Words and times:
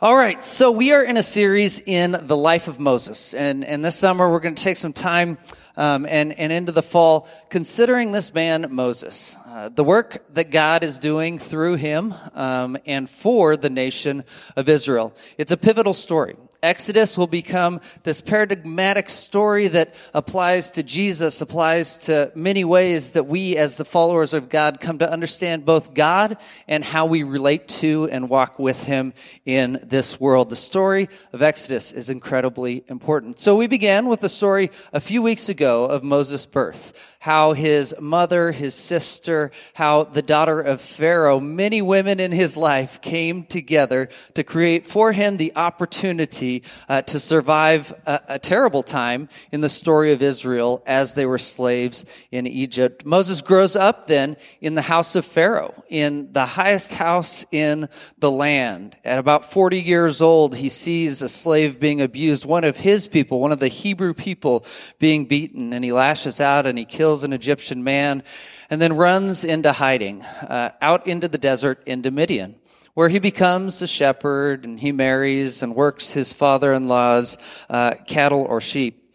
All 0.00 0.14
right, 0.14 0.44
so 0.44 0.70
we 0.70 0.92
are 0.92 1.02
in 1.02 1.16
a 1.16 1.24
series 1.24 1.80
in 1.80 2.12
the 2.12 2.36
life 2.36 2.68
of 2.68 2.78
Moses, 2.78 3.34
and 3.34 3.64
and 3.64 3.84
this 3.84 3.96
summer 3.96 4.30
we're 4.30 4.38
going 4.38 4.54
to 4.54 4.62
take 4.62 4.76
some 4.76 4.92
time 4.92 5.38
um, 5.76 6.06
and 6.06 6.38
and 6.38 6.52
into 6.52 6.70
the 6.70 6.84
fall 6.84 7.28
considering 7.50 8.12
this 8.12 8.32
man 8.32 8.68
Moses, 8.70 9.36
uh, 9.48 9.70
the 9.70 9.82
work 9.82 10.24
that 10.34 10.52
God 10.52 10.84
is 10.84 11.00
doing 11.00 11.40
through 11.40 11.74
him 11.74 12.14
um, 12.34 12.78
and 12.86 13.10
for 13.10 13.56
the 13.56 13.70
nation 13.70 14.22
of 14.54 14.68
Israel. 14.68 15.16
It's 15.36 15.50
a 15.50 15.56
pivotal 15.56 15.94
story. 15.94 16.36
Exodus 16.62 17.16
will 17.16 17.28
become 17.28 17.80
this 18.02 18.20
paradigmatic 18.20 19.08
story 19.10 19.68
that 19.68 19.94
applies 20.12 20.72
to 20.72 20.82
Jesus, 20.82 21.40
applies 21.40 21.98
to 21.98 22.32
many 22.34 22.64
ways 22.64 23.12
that 23.12 23.28
we 23.28 23.56
as 23.56 23.76
the 23.76 23.84
followers 23.84 24.34
of 24.34 24.48
God 24.48 24.80
come 24.80 24.98
to 24.98 25.10
understand 25.10 25.64
both 25.64 25.94
God 25.94 26.36
and 26.66 26.84
how 26.84 27.06
we 27.06 27.22
relate 27.22 27.68
to 27.68 28.08
and 28.10 28.28
walk 28.28 28.58
with 28.58 28.82
Him 28.82 29.12
in 29.46 29.78
this 29.84 30.18
world. 30.18 30.50
The 30.50 30.56
story 30.56 31.08
of 31.32 31.42
Exodus 31.42 31.92
is 31.92 32.10
incredibly 32.10 32.82
important. 32.88 33.38
So 33.38 33.54
we 33.54 33.68
began 33.68 34.08
with 34.08 34.20
the 34.20 34.28
story 34.28 34.72
a 34.92 35.00
few 35.00 35.22
weeks 35.22 35.48
ago 35.48 35.84
of 35.84 36.02
Moses' 36.02 36.44
birth 36.44 36.92
how 37.20 37.52
his 37.52 37.94
mother, 38.00 38.52
his 38.52 38.74
sister, 38.74 39.50
how 39.74 40.04
the 40.04 40.22
daughter 40.22 40.60
of 40.60 40.80
Pharaoh, 40.80 41.40
many 41.40 41.82
women 41.82 42.20
in 42.20 42.30
his 42.30 42.56
life 42.56 43.00
came 43.00 43.44
together 43.44 44.08
to 44.34 44.44
create 44.44 44.86
for 44.86 45.10
him 45.10 45.36
the 45.36 45.52
opportunity 45.56 46.62
uh, 46.88 47.02
to 47.02 47.18
survive 47.18 47.92
a, 48.06 48.20
a 48.28 48.38
terrible 48.38 48.84
time 48.84 49.28
in 49.50 49.60
the 49.60 49.68
story 49.68 50.12
of 50.12 50.22
Israel 50.22 50.82
as 50.86 51.14
they 51.14 51.26
were 51.26 51.38
slaves 51.38 52.04
in 52.30 52.46
Egypt. 52.46 53.04
Moses 53.04 53.42
grows 53.42 53.74
up 53.74 54.06
then 54.06 54.36
in 54.60 54.76
the 54.76 54.82
house 54.82 55.16
of 55.16 55.24
Pharaoh, 55.24 55.74
in 55.88 56.32
the 56.32 56.46
highest 56.46 56.92
house 56.92 57.44
in 57.50 57.88
the 58.18 58.30
land. 58.30 58.96
At 59.04 59.18
about 59.18 59.50
40 59.50 59.80
years 59.80 60.22
old, 60.22 60.54
he 60.54 60.68
sees 60.68 61.20
a 61.20 61.28
slave 61.28 61.80
being 61.80 62.00
abused, 62.00 62.44
one 62.44 62.64
of 62.64 62.76
his 62.76 63.08
people, 63.08 63.40
one 63.40 63.52
of 63.52 63.58
the 63.58 63.68
Hebrew 63.68 64.14
people 64.14 64.64
being 65.00 65.26
beaten, 65.26 65.72
and 65.72 65.84
he 65.84 65.90
lashes 65.90 66.40
out 66.40 66.64
and 66.64 66.78
he 66.78 66.84
kills 66.84 67.07
kills 67.08 67.24
an 67.24 67.32
Egyptian 67.32 67.82
man, 67.82 68.22
and 68.68 68.82
then 68.82 68.94
runs 68.94 69.42
into 69.42 69.72
hiding, 69.72 70.20
uh, 70.20 70.72
out 70.82 71.06
into 71.06 71.26
the 71.26 71.38
desert, 71.38 71.82
into 71.86 72.10
Midian, 72.10 72.54
where 72.92 73.08
he 73.08 73.18
becomes 73.18 73.80
a 73.80 73.86
shepherd 73.86 74.66
and 74.66 74.78
he 74.78 74.92
marries 74.92 75.62
and 75.62 75.74
works 75.74 76.12
his 76.12 76.34
father 76.34 76.74
in 76.74 76.86
law's 76.86 77.38
uh, 77.70 77.94
cattle 78.06 78.42
or 78.42 78.60
sheep. 78.60 79.10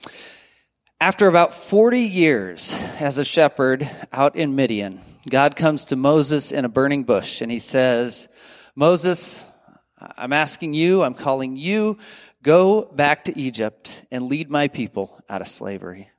After 1.00 1.28
about 1.28 1.54
40 1.54 2.00
years 2.00 2.74
as 3.00 3.20
a 3.20 3.24
shepherd 3.24 3.88
out 4.12 4.36
in 4.36 4.56
Midian, 4.56 5.00
God 5.30 5.56
comes 5.56 5.86
to 5.86 5.96
Moses 5.96 6.52
in 6.52 6.66
a 6.66 6.70
burning 6.70 7.04
bush 7.04 7.42
and 7.42 7.52
he 7.52 7.60
says, 7.60 8.28
Moses, 8.76 9.46
I'm 10.18 10.34
asking 10.34 10.74
you, 10.74 11.04
I'm 11.04 11.14
calling 11.14 11.58
you, 11.58 12.00
go 12.42 12.86
back 12.86 13.26
to 13.26 13.40
Egypt 13.40 14.04
and 14.10 14.30
lead 14.30 14.50
my 14.50 14.68
people 14.68 15.22
out 15.30 15.42
of 15.42 15.48
slavery. 15.48 16.10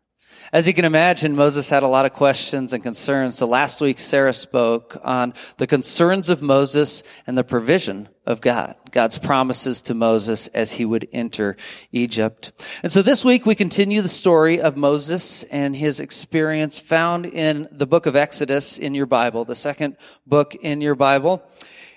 As 0.54 0.68
you 0.68 0.72
can 0.72 0.84
imagine, 0.84 1.34
Moses 1.34 1.68
had 1.68 1.82
a 1.82 1.88
lot 1.88 2.06
of 2.06 2.12
questions 2.12 2.72
and 2.72 2.80
concerns. 2.80 3.36
So 3.36 3.48
last 3.48 3.80
week, 3.80 3.98
Sarah 3.98 4.32
spoke 4.32 4.96
on 5.02 5.34
the 5.56 5.66
concerns 5.66 6.30
of 6.30 6.42
Moses 6.42 7.02
and 7.26 7.36
the 7.36 7.42
provision 7.42 8.08
of 8.24 8.40
God, 8.40 8.76
God's 8.92 9.18
promises 9.18 9.82
to 9.82 9.94
Moses 9.94 10.46
as 10.46 10.70
he 10.70 10.84
would 10.84 11.08
enter 11.12 11.56
Egypt. 11.90 12.52
And 12.84 12.92
so 12.92 13.02
this 13.02 13.24
week 13.24 13.44
we 13.44 13.56
continue 13.56 14.00
the 14.00 14.06
story 14.06 14.60
of 14.60 14.76
Moses 14.76 15.42
and 15.42 15.74
his 15.74 15.98
experience 15.98 16.78
found 16.78 17.26
in 17.26 17.66
the 17.72 17.84
book 17.84 18.06
of 18.06 18.14
Exodus 18.14 18.78
in 18.78 18.94
your 18.94 19.06
Bible, 19.06 19.44
the 19.44 19.56
second 19.56 19.96
book 20.24 20.54
in 20.54 20.80
your 20.80 20.94
Bible. 20.94 21.42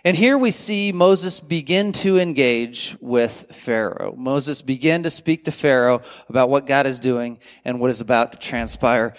And 0.07 0.15
here 0.15 0.37
we 0.37 0.51
see 0.51 0.93
Moses 0.93 1.41
begin 1.41 1.91
to 1.91 2.17
engage 2.17 2.95
with 3.01 3.47
Pharaoh. 3.51 4.15
Moses 4.17 4.61
begin 4.61 5.03
to 5.03 5.09
speak 5.09 5.43
to 5.43 5.51
Pharaoh 5.51 6.01
about 6.29 6.47
what 6.47 6.65
God 6.65 6.85
is 6.85 6.97
doing 6.97 7.39
and 7.65 7.81
what 7.81 7.89
is 7.89 7.99
about 7.99 8.31
to 8.31 8.37
transpire. 8.37 9.15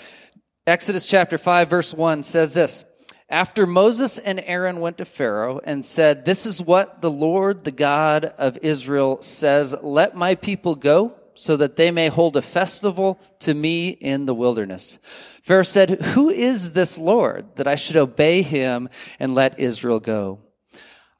Exodus 0.67 1.05
chapter 1.05 1.37
5 1.37 1.69
verse 1.69 1.93
1 1.93 2.23
says 2.23 2.55
this, 2.55 2.87
after 3.29 3.67
Moses 3.67 4.17
and 4.17 4.41
Aaron 4.41 4.81
went 4.81 4.97
to 4.97 5.05
Pharaoh 5.05 5.61
and 5.63 5.85
said, 5.85 6.25
This 6.25 6.47
is 6.47 6.63
what 6.63 7.03
the 7.03 7.11
Lord, 7.11 7.65
the 7.65 7.71
God 7.71 8.25
of 8.25 8.57
Israel 8.63 9.21
says, 9.21 9.77
let 9.83 10.17
my 10.17 10.37
people 10.37 10.75
go 10.75 11.13
so 11.35 11.59
that 11.59 11.77
they 11.77 11.91
may 11.91 12.09
hold 12.09 12.35
a 12.39 12.41
festival 12.41 13.21
to 13.41 13.53
me 13.53 13.91
in 13.91 14.25
the 14.25 14.35
wilderness. 14.35 14.99
Pharaoh 15.43 15.65
said, 15.65 16.01
Who 16.01 16.31
is 16.31 16.73
this 16.73 16.97
Lord 16.97 17.57
that 17.57 17.69
I 17.69 17.75
should 17.75 17.97
obey 17.97 18.41
him 18.41 18.89
and 19.21 19.35
let 19.35 19.61
Israel 19.61 20.01
go? 20.01 20.39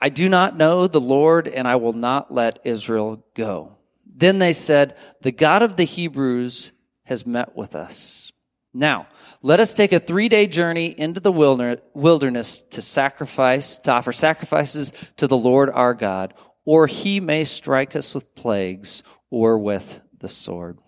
I 0.01 0.09
do 0.09 0.29
not 0.29 0.57
know 0.57 0.87
the 0.87 1.01
Lord, 1.01 1.49
and 1.49 1.67
I 1.67 1.77
will 1.77 1.93
not 1.93 2.33
let 2.33 2.61
Israel 2.65 3.25
go. 3.35 3.77
Then 4.07 4.39
they 4.39 4.53
said, 4.53 4.97
The 5.23 5.33
God 5.33 5.63
of 5.63 5.77
the 5.77 5.85
Hebrews 5.85 6.73
has 7.05 7.27
met 7.27 7.57
with 7.57 7.75
us. 7.75 8.33
Now, 8.75 9.09
let 9.43 9.61
us 9.61 9.73
take 9.73 9.93
a 9.93 9.99
three 9.99 10.29
day 10.29 10.47
journey 10.47 10.87
into 10.87 11.21
the 11.21 11.33
wilderness 11.33 12.61
to 12.71 12.83
sacrifice, 12.83 13.79
to 13.79 13.93
offer 13.93 14.13
sacrifices 14.13 14.93
to 15.17 15.27
the 15.27 15.37
Lord 15.37 15.71
our 15.71 15.95
God, 15.95 16.35
or 16.65 16.87
he 16.87 17.19
may 17.19 17.45
strike 17.45 17.97
us 17.97 18.15
with 18.15 18.35
plagues 18.35 19.03
or 19.31 19.59
with 19.59 20.03
the 20.19 20.29
sword. 20.29 20.79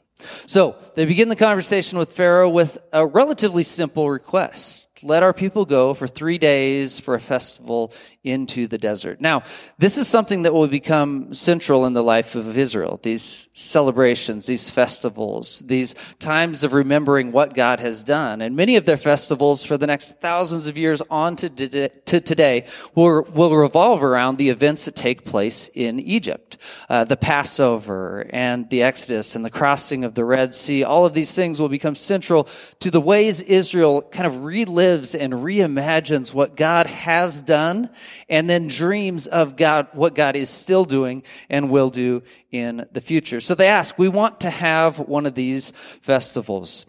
So 0.47 0.76
they 0.94 1.06
begin 1.06 1.28
the 1.28 1.37
conversation 1.37 1.99
with 1.99 2.12
Pharaoh 2.12 2.50
with 2.50 2.78
a 2.93 3.06
relatively 3.06 3.62
simple 3.62 4.10
request. 4.10 4.90
Let 5.03 5.22
our 5.22 5.33
people 5.33 5.65
go 5.65 5.94
for 5.94 6.06
three 6.06 6.37
days 6.37 7.00
for 7.00 7.15
a 7.15 7.21
festival 7.21 7.94
into 8.22 8.66
the 8.66 8.77
desert. 8.77 9.19
Now, 9.19 9.44
this 9.78 9.97
is 9.97 10.06
something 10.06 10.43
that 10.43 10.53
will 10.53 10.69
become 10.69 11.33
central 11.33 11.87
in 11.87 11.94
the 11.94 12.03
life 12.03 12.34
of 12.34 12.59
Israel. 12.59 13.00
These 13.03 13.49
celebrations, 13.55 14.44
these 14.44 14.69
festivals, 14.69 15.61
these 15.65 15.94
times 16.19 16.65
of 16.65 16.75
remembering 16.75 17.33
what 17.33 17.55
God 17.55 17.81
has 17.81 18.05
done. 18.05 18.43
And 18.43 18.55
many 18.56 18.77
of 18.77 18.84
their 18.84 18.99
festivals 18.99 19.65
for 19.65 19.78
the 19.78 19.87
next 19.87 20.21
thousands 20.21 20.66
of 20.66 20.77
years 20.77 21.00
on 21.09 21.34
to, 21.37 21.49
to 21.49 22.21
today 22.21 22.67
will, 22.94 23.22
will 23.22 23.56
revolve 23.56 24.03
around 24.03 24.37
the 24.37 24.50
events 24.50 24.84
that 24.84 24.97
take 24.97 25.25
place 25.25 25.71
in 25.72 25.99
Egypt. 25.99 26.59
Uh, 26.91 27.05
the 27.05 27.17
Passover 27.17 28.27
and 28.31 28.69
the 28.69 28.82
Exodus 28.82 29.34
and 29.34 29.47
the 29.47 29.50
crossing 29.50 30.05
of 30.05 30.15
the 30.15 30.27
Red 30.27 30.53
Sea. 30.53 30.84
All 30.84 31.06
of 31.06 31.15
these 31.15 31.34
things 31.34 31.59
will 31.59 31.71
become 31.71 31.94
central 31.94 32.49
to 32.81 32.91
the 32.91 33.00
ways 33.00 33.41
Israel 33.41 34.03
kind 34.03 34.27
of 34.27 34.34
relives 34.34 34.90
and 34.91 35.33
reimagines 35.33 36.34
what 36.34 36.56
God 36.56 36.87
has 36.87 37.43
done 37.43 37.91
and 38.28 38.49
then 38.49 38.69
dreams 38.69 39.27
of 39.27 39.56
God, 39.56 39.89
what 39.93 40.15
God 40.15 40.37
is 40.37 40.51
still 40.51 40.84
doing 40.84 41.23
and 41.49 41.71
will 41.71 41.91
do 41.91 42.23
in 42.51 42.87
the 42.93 43.00
future. 43.00 43.41
So 43.41 43.55
they 43.55 43.69
ask, 43.69 43.99
we 43.99 44.09
want 44.09 44.41
to 44.41 44.50
have 44.50 44.99
one 44.99 45.27
of 45.27 45.34
these 45.34 45.73
festivals. 46.03 46.87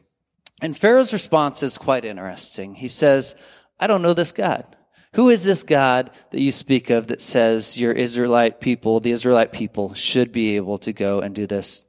And 0.61 0.78
Pharaoh's 0.78 1.13
response 1.13 1.63
is 1.63 1.78
quite 1.78 2.06
interesting. 2.06 2.75
He 2.75 2.88
says, 2.88 3.35
I 3.79 3.88
don't 3.88 4.01
know 4.03 4.13
this 4.13 4.31
God. 4.31 4.75
Who 5.13 5.29
is 5.29 5.44
this 5.44 5.63
God 5.63 6.11
that 6.29 6.40
you 6.40 6.53
speak 6.53 6.90
of 6.90 7.07
that 7.07 7.22
says 7.22 7.78
your 7.78 7.91
Israelite 7.91 8.61
people, 8.61 9.01
the 9.01 9.11
Israelite 9.11 9.51
people, 9.51 9.94
should 9.94 10.31
be 10.31 10.56
able 10.56 10.78
to 10.79 10.94
go 10.94 11.19
and 11.19 11.35
do 11.35 11.47
this? 11.47 11.84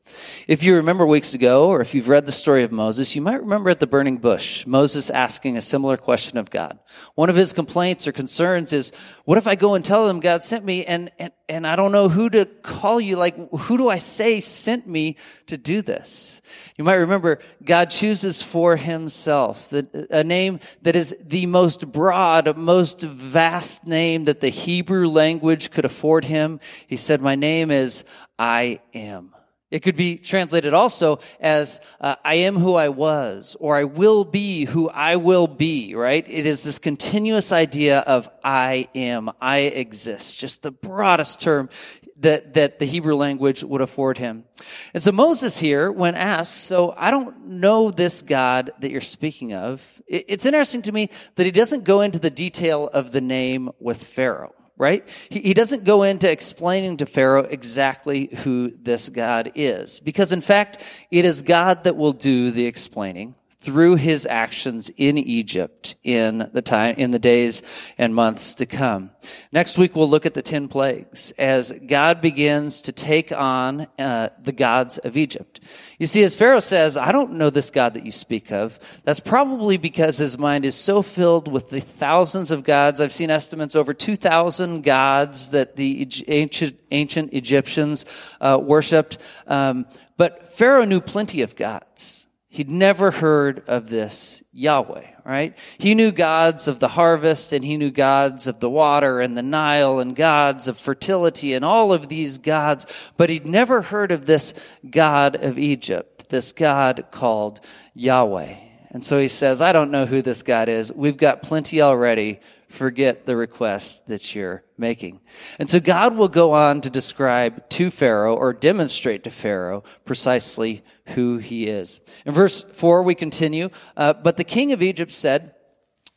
If 0.49 0.63
you 0.63 0.77
remember 0.77 1.07
weeks 1.07 1.35
ago, 1.35 1.69
or 1.69 1.81
if 1.81 1.95
you've 1.95 2.09
read 2.09 2.27
the 2.27 2.33
story 2.33 2.65
of 2.65 2.73
Moses, 2.73 3.15
you 3.15 3.23
might 3.23 3.41
remember 3.41 3.71
at 3.71 3.81
the 3.81 3.87
burning 3.87 4.19
bush, 4.19 4.67
Moses 4.67 5.11
asking 5.11 5.57
a 5.57 5.63
similar 5.63 5.97
question 5.97 6.39
of 6.39 6.51
God. 6.51 6.79
One 7.15 7.31
of 7.31 7.37
his 7.37 7.53
complaints 7.53 8.07
or 8.07 8.13
concerns 8.13 8.73
is, 8.73 8.93
what 9.25 9.39
if 9.39 9.47
I 9.47 9.55
go 9.55 9.75
and 9.75 9.85
tell 9.85 10.07
them 10.07 10.21
God 10.21 10.43
sent 10.43 10.65
me 10.65 10.85
and, 10.85 11.11
and, 11.19 11.33
and 11.49 11.67
I 11.67 11.77
don't 11.77 11.93
know 11.93 12.09
who 12.09 12.29
to 12.31 12.45
call 12.45 13.01
you? 13.01 13.17
Like, 13.17 13.37
who 13.51 13.79
do 13.79 13.89
I 13.89 13.99
say 13.99 14.41
sent 14.41 14.87
me 14.87 15.17
to 15.47 15.57
do 15.57 15.83
this? 15.83 16.43
You 16.77 16.85
might 16.85 16.95
remember 16.95 17.39
God 17.65 17.91
chooses 17.91 18.43
for 18.43 18.77
himself 18.77 19.73
a 19.73 20.25
name 20.25 20.61
that 20.83 20.97
is 20.97 21.15
the 21.21 21.47
most 21.47 21.91
broad, 21.91 22.57
most 22.57 23.03
vast 23.03 23.87
name 23.87 24.25
that 24.25 24.41
the 24.41 24.49
Hebrew 24.49 25.09
language 25.09 25.71
could 25.71 25.85
afford 25.85 26.25
him. 26.25 26.61
He 26.87 26.97
said, 26.97 27.21
my 27.21 27.35
name 27.35 27.71
is 27.71 28.05
I 28.39 28.81
am. 28.95 29.32
It 29.73 29.83
could 29.83 29.97
be 29.97 30.19
translated 30.19 30.75
also 30.75 31.21
as 31.41 31.81
uh, 31.99 32.17
I 32.23 32.35
am 32.35 32.57
who 32.57 32.75
I 32.75 32.91
was, 32.91 33.57
or 33.59 33.75
I 33.75 33.85
will 33.85 34.23
be 34.23 34.67
who 34.67 34.91
I 34.91 35.17
will 35.17 35.47
be, 35.47 35.95
right? 35.95 36.25
It 36.29 36.45
is 36.45 36.63
this 36.63 36.79
continuous 36.79 37.53
idea 37.53 38.01
of 38.01 38.29
I 38.45 38.89
am, 38.95 39.31
I 39.41 39.61
exist, 39.61 40.39
just 40.39 40.61
the 40.61 40.71
broadest 40.71 41.41
term 41.41 41.71
that, 42.19 42.53
that 42.53 42.81
the 42.81 42.85
Hebrew 42.85 43.17
language 43.17 43.65
would 43.65 43.81
afford 43.81 44.19
him. 44.19 44.45
And 44.93 45.03
so 45.03 45.11
Moses 45.11 45.59
here, 45.59 45.91
when 45.91 46.17
asked, 46.17 46.65
so 46.65 46.93
I 46.95 47.11
don't 47.11 47.47
know 47.47 47.91
this 47.91 48.21
God 48.21 48.73
that 48.81 48.91
you're 48.91 49.01
speaking 49.01 49.55
of, 49.55 50.03
it's 50.07 50.45
interesting 50.45 50.83
to 50.83 50.93
me 50.93 51.09
that 51.37 51.47
he 51.47 51.51
doesn't 51.51 51.85
go 51.85 52.03
into 52.03 52.19
the 52.19 52.31
detail 52.31 52.89
of 52.89 53.11
the 53.13 53.23
name 53.23 53.71
with 53.81 54.05
Pharaoh 54.05 54.55
right? 54.83 55.09
He, 55.29 55.39
he 55.39 55.55
doesn't 55.55 55.85
go 55.85 56.03
into 56.03 56.29
explaining 56.29 56.97
to 56.97 57.07
Pharaoh 57.07 57.45
exactly 57.45 58.29
who 58.43 58.73
this 58.83 59.09
God 59.09 59.53
is. 59.55 60.01
Because 60.01 60.33
in 60.33 60.41
fact, 60.41 60.83
it 61.13 61.25
is 61.25 61.45
God 61.45 61.85
that 61.85 61.97
will 61.97 62.13
do 62.13 62.51
the 62.51 62.67
explaining 62.67 63.37
through 63.63 63.95
his 63.95 64.27
actions 64.27 64.91
in 64.97 65.17
Egypt 65.17 65.95
in 66.03 66.51
the 66.53 66.63
time, 66.63 66.97
in 66.97 67.13
the 67.13 67.19
days 67.19 67.63
and 67.97 68.13
months 68.13 68.55
to 68.55 68.67
come. 68.67 69.11
Next 69.53 69.79
week, 69.79 69.95
we'll 69.95 70.11
look 70.11 70.27
at 70.27 70.35
the 70.35 70.43
10 70.43 70.67
plagues 70.67 71.31
as 71.39 71.73
God 71.87 72.21
begins 72.21 72.83
to 72.83 72.93
take 72.93 73.31
on 73.31 73.87
uh, 74.01 74.31
the 74.43 74.51
gods 74.51 74.99
of 74.99 75.17
Egypt. 75.17 75.61
You 75.99 76.09
see, 76.09 76.25
as 76.25 76.35
Pharaoh 76.35 76.59
says, 76.59 76.97
I 76.97 77.13
don't 77.13 77.35
know 77.35 77.51
this 77.51 77.71
God 77.71 77.95
that 77.95 78.05
you 78.05 78.11
speak 78.11 78.51
of. 78.51 78.81
That's 79.05 79.21
probably 79.21 79.77
because 79.77 80.19
his 80.19 80.37
mind 80.37 80.65
is 80.65 80.75
so 80.75 81.01
filled 81.01 81.47
with 81.47 81.71
the 81.71 81.81
thousands 81.81 82.51
of 82.51 82.65
gods. 82.65 83.01
I've 83.01 83.13
seen 83.13 83.31
estimates 83.31 83.77
over 83.77 83.95
2,000 83.95 84.83
gods 84.83 85.51
that 85.51 85.77
the 85.77 86.09
ancient, 86.27 86.81
ancient 86.91 87.33
Egyptians 87.33 88.07
uh, 88.41 88.59
worshipped. 88.61 89.19
Um, 89.47 89.87
but 90.17 90.53
Pharaoh 90.53 90.85
knew 90.85 91.01
plenty 91.01 91.43
of 91.43 91.55
gods. 91.55 92.27
He'd 92.55 92.69
never 92.69 93.11
heard 93.11 93.65
of 93.67 93.89
this 93.89 94.43
Yahweh, 94.53 95.07
right? 95.25 95.57
He 95.79 95.95
knew 95.95 96.13
gods 96.13 96.69
of 96.69 96.81
the 96.81 96.89
harvest 96.89 97.55
and 97.55 97.65
he 97.65 97.79
knew 97.79 97.91
gods 97.91 98.47
of 98.47 98.61
the 98.61 98.69
water 98.69 99.23
and 99.23 99.35
the 99.35 99.43
Nile 99.43 100.01
and 100.01 100.15
gods 100.15 100.69
of 100.69 100.77
fertility 100.77 101.55
and 101.55 101.65
all 101.65 101.95
of 101.95 102.09
these 102.09 102.37
gods, 102.37 102.85
but 103.17 103.31
he'd 103.31 103.47
never 103.47 103.81
heard 103.81 104.13
of 104.13 104.27
this 104.27 104.53
God 104.91 105.43
of 105.43 105.59
Egypt, 105.59 106.29
this 106.29 106.53
God 106.53 107.07
called 107.11 107.61
Yahweh. 107.95 108.55
And 108.91 109.03
so 109.03 109.19
he 109.19 109.29
says, 109.29 109.63
I 109.63 109.73
don't 109.73 109.91
know 109.91 110.05
who 110.05 110.21
this 110.21 110.43
God 110.43 110.69
is. 110.69 110.93
We've 110.93 111.17
got 111.17 111.43
plenty 111.43 111.81
already 111.81 112.41
forget 112.73 113.27
the 113.27 113.37
request 113.37 114.07
that 114.09 114.35
you're 114.35 114.65
making. 114.77 115.21
And 115.59 115.69
so 115.69 115.79
God 115.79 116.17
will 116.17 116.29
go 116.29 116.53
on 116.53 116.81
to 116.81 116.91
describe 116.91 117.69
to 117.71 117.91
Pharaoh 117.91 118.35
or 118.35 118.53
demonstrate 118.53 119.25
to 119.25 119.31
Pharaoh 119.31 119.85
precisely 120.05 120.83
who 121.09 121.39
he 121.39 121.69
is. 121.69 122.01
In 122.27 122.33
verse 122.33 122.63
4, 122.63 123.03
we 123.03 123.15
continue. 123.15 123.71
Uh, 123.97 124.13
but 124.13 124.37
the 124.37 124.45
king 124.45 124.73
of 124.73 124.83
Egypt 124.83 125.13
said, 125.13 125.55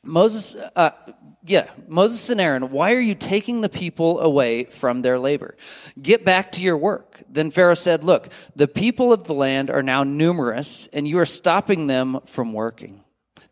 Moses, 0.03 0.55
uh, 0.75 0.91
yeah, 1.45 1.69
Moses 1.87 2.29
and 2.29 2.41
Aaron, 2.41 2.71
why 2.71 2.93
are 2.93 2.99
you 2.99 3.15
taking 3.15 3.61
the 3.61 3.69
people 3.69 4.19
away 4.19 4.65
from 4.65 5.01
their 5.01 5.19
labor? 5.19 5.55
Get 6.01 6.25
back 6.25 6.53
to 6.53 6.63
your 6.63 6.77
work. 6.77 7.21
Then 7.29 7.51
Pharaoh 7.51 7.75
said, 7.75 8.03
Look, 8.03 8.29
the 8.55 8.67
people 8.67 9.13
of 9.13 9.25
the 9.25 9.33
land 9.33 9.69
are 9.69 9.83
now 9.83 10.03
numerous, 10.03 10.87
and 10.87 11.07
you 11.07 11.19
are 11.19 11.25
stopping 11.25 11.87
them 11.87 12.19
from 12.25 12.53
working. 12.53 13.04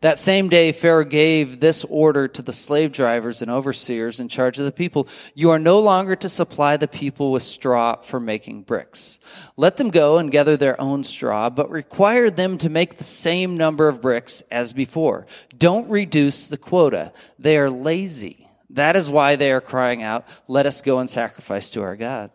That 0.04 0.18
same 0.18 0.50
day, 0.50 0.72
Pharaoh 0.72 1.02
gave 1.02 1.60
this 1.60 1.82
order 1.82 2.28
to 2.28 2.42
the 2.42 2.52
slave 2.52 2.92
drivers 2.92 3.40
and 3.40 3.50
overseers 3.50 4.20
in 4.20 4.28
charge 4.28 4.58
of 4.58 4.66
the 4.66 4.70
people 4.70 5.08
You 5.34 5.48
are 5.48 5.58
no 5.58 5.80
longer 5.80 6.14
to 6.16 6.28
supply 6.28 6.76
the 6.76 6.86
people 6.86 7.32
with 7.32 7.42
straw 7.42 7.96
for 8.02 8.20
making 8.20 8.64
bricks. 8.64 9.18
Let 9.56 9.78
them 9.78 9.88
go 9.88 10.18
and 10.18 10.30
gather 10.30 10.58
their 10.58 10.78
own 10.78 11.04
straw, 11.04 11.48
but 11.48 11.70
require 11.70 12.28
them 12.28 12.58
to 12.58 12.68
make 12.68 12.98
the 12.98 13.02
same 13.02 13.56
number 13.56 13.88
of 13.88 14.02
bricks 14.02 14.42
as 14.50 14.74
before. 14.74 15.26
Don't 15.56 15.88
reduce 15.88 16.48
the 16.48 16.58
quota. 16.58 17.14
They 17.38 17.56
are 17.56 17.70
lazy. 17.70 18.46
That 18.68 18.96
is 18.96 19.08
why 19.08 19.36
they 19.36 19.52
are 19.52 19.62
crying 19.62 20.02
out, 20.02 20.28
Let 20.46 20.66
us 20.66 20.82
go 20.82 20.98
and 20.98 21.08
sacrifice 21.08 21.70
to 21.70 21.82
our 21.82 21.96
God. 21.96 22.30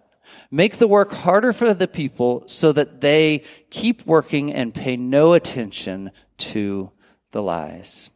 Make 0.50 0.80
the 0.80 0.88
work 0.88 1.12
harder 1.12 1.54
for 1.54 1.72
the 1.76 1.88
people 1.88 2.46
so 2.48 2.72
that 2.72 3.00
they 3.02 3.44
keep 3.70 4.08
working 4.08 4.52
and 4.52 4.74
pay 4.74 4.98
no 4.98 5.34
attention 5.34 6.10
to 6.40 6.94
the 7.32 7.42
lies. 7.42 8.10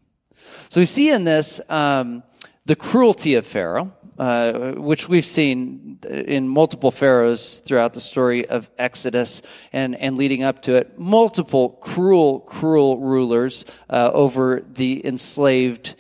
So 0.70 0.82
we 0.82 0.86
see 0.86 1.10
in 1.10 1.24
this 1.24 1.62
um, 1.70 2.24
the 2.66 2.76
cruelty 2.76 3.36
of 3.36 3.46
Pharaoh, 3.46 3.94
uh, 4.18 4.74
which 4.74 5.10
we've 5.10 5.26
seen 5.26 6.00
in 6.08 6.48
multiple 6.48 6.92
pharaohs 6.92 7.60
throughout 7.60 7.94
the 7.94 8.00
story 8.00 8.48
of 8.48 8.70
Exodus 8.78 9.42
and, 9.72 9.96
and 9.96 10.18
leading 10.18 10.44
up 10.44 10.62
to 10.64 10.76
it. 10.76 10.98
Multiple 11.00 11.70
cruel, 11.82 12.40
cruel 12.42 13.00
rulers 13.00 13.66
uh, 13.90 14.12
over 14.14 14.64
the 14.74 15.06
enslaved 15.06 15.96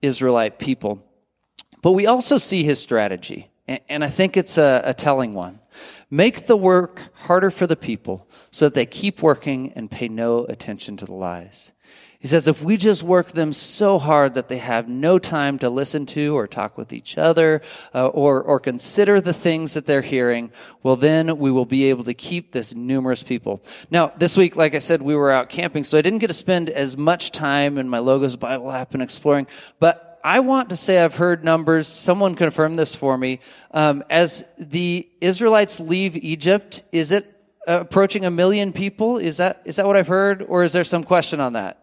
Israelite 0.00 0.58
people. 0.58 1.06
But 1.82 1.92
we 1.92 2.06
also 2.06 2.38
see 2.38 2.62
his 2.62 2.80
strategy, 2.80 3.50
and, 3.66 3.80
and 3.88 4.04
I 4.04 4.08
think 4.08 4.36
it's 4.36 4.58
a, 4.58 4.82
a 4.84 4.94
telling 4.94 5.32
one. 5.32 5.60
Make 6.10 6.46
the 6.46 6.56
work 6.56 7.10
harder 7.14 7.50
for 7.50 7.66
the 7.66 7.76
people 7.76 8.28
so 8.50 8.66
that 8.66 8.74
they 8.74 8.86
keep 8.86 9.22
working 9.22 9.72
and 9.74 9.90
pay 9.90 10.08
no 10.08 10.44
attention 10.44 10.96
to 10.98 11.06
the 11.06 11.14
lies. 11.14 11.72
He 12.22 12.28
says, 12.28 12.46
if 12.46 12.62
we 12.62 12.76
just 12.76 13.02
work 13.02 13.32
them 13.32 13.52
so 13.52 13.98
hard 13.98 14.34
that 14.34 14.46
they 14.46 14.58
have 14.58 14.88
no 14.88 15.18
time 15.18 15.58
to 15.58 15.68
listen 15.68 16.06
to 16.06 16.36
or 16.36 16.46
talk 16.46 16.78
with 16.78 16.92
each 16.92 17.18
other 17.18 17.62
uh, 17.92 18.06
or, 18.06 18.40
or 18.40 18.60
consider 18.60 19.20
the 19.20 19.32
things 19.32 19.74
that 19.74 19.86
they're 19.86 20.02
hearing, 20.02 20.52
well, 20.84 20.94
then 20.94 21.36
we 21.38 21.50
will 21.50 21.64
be 21.64 21.86
able 21.86 22.04
to 22.04 22.14
keep 22.14 22.52
this 22.52 22.76
numerous 22.76 23.24
people. 23.24 23.60
Now, 23.90 24.12
this 24.16 24.36
week, 24.36 24.54
like 24.54 24.76
I 24.76 24.78
said, 24.78 25.02
we 25.02 25.16
were 25.16 25.32
out 25.32 25.48
camping, 25.48 25.82
so 25.82 25.98
I 25.98 26.02
didn't 26.02 26.20
get 26.20 26.28
to 26.28 26.34
spend 26.34 26.70
as 26.70 26.96
much 26.96 27.32
time 27.32 27.76
in 27.76 27.88
my 27.88 27.98
Logos 27.98 28.36
Bible 28.36 28.70
app 28.70 28.94
and 28.94 29.02
exploring, 29.02 29.48
but 29.80 30.20
I 30.22 30.38
want 30.38 30.70
to 30.70 30.76
say 30.76 31.02
I've 31.02 31.16
heard 31.16 31.44
numbers, 31.44 31.88
someone 31.88 32.36
confirmed 32.36 32.78
this 32.78 32.94
for 32.94 33.18
me. 33.18 33.40
Um, 33.72 34.04
as 34.08 34.44
the 34.56 35.08
Israelites 35.20 35.80
leave 35.80 36.16
Egypt, 36.16 36.84
is 36.92 37.10
it 37.10 37.36
approaching 37.66 38.24
a 38.24 38.30
million 38.30 38.72
people? 38.72 39.18
Is 39.18 39.38
that, 39.38 39.62
is 39.64 39.74
that 39.74 39.86
what 39.88 39.96
I've 39.96 40.06
heard? 40.06 40.42
Or 40.42 40.62
is 40.62 40.72
there 40.72 40.84
some 40.84 41.02
question 41.02 41.40
on 41.40 41.54
that? 41.54 41.80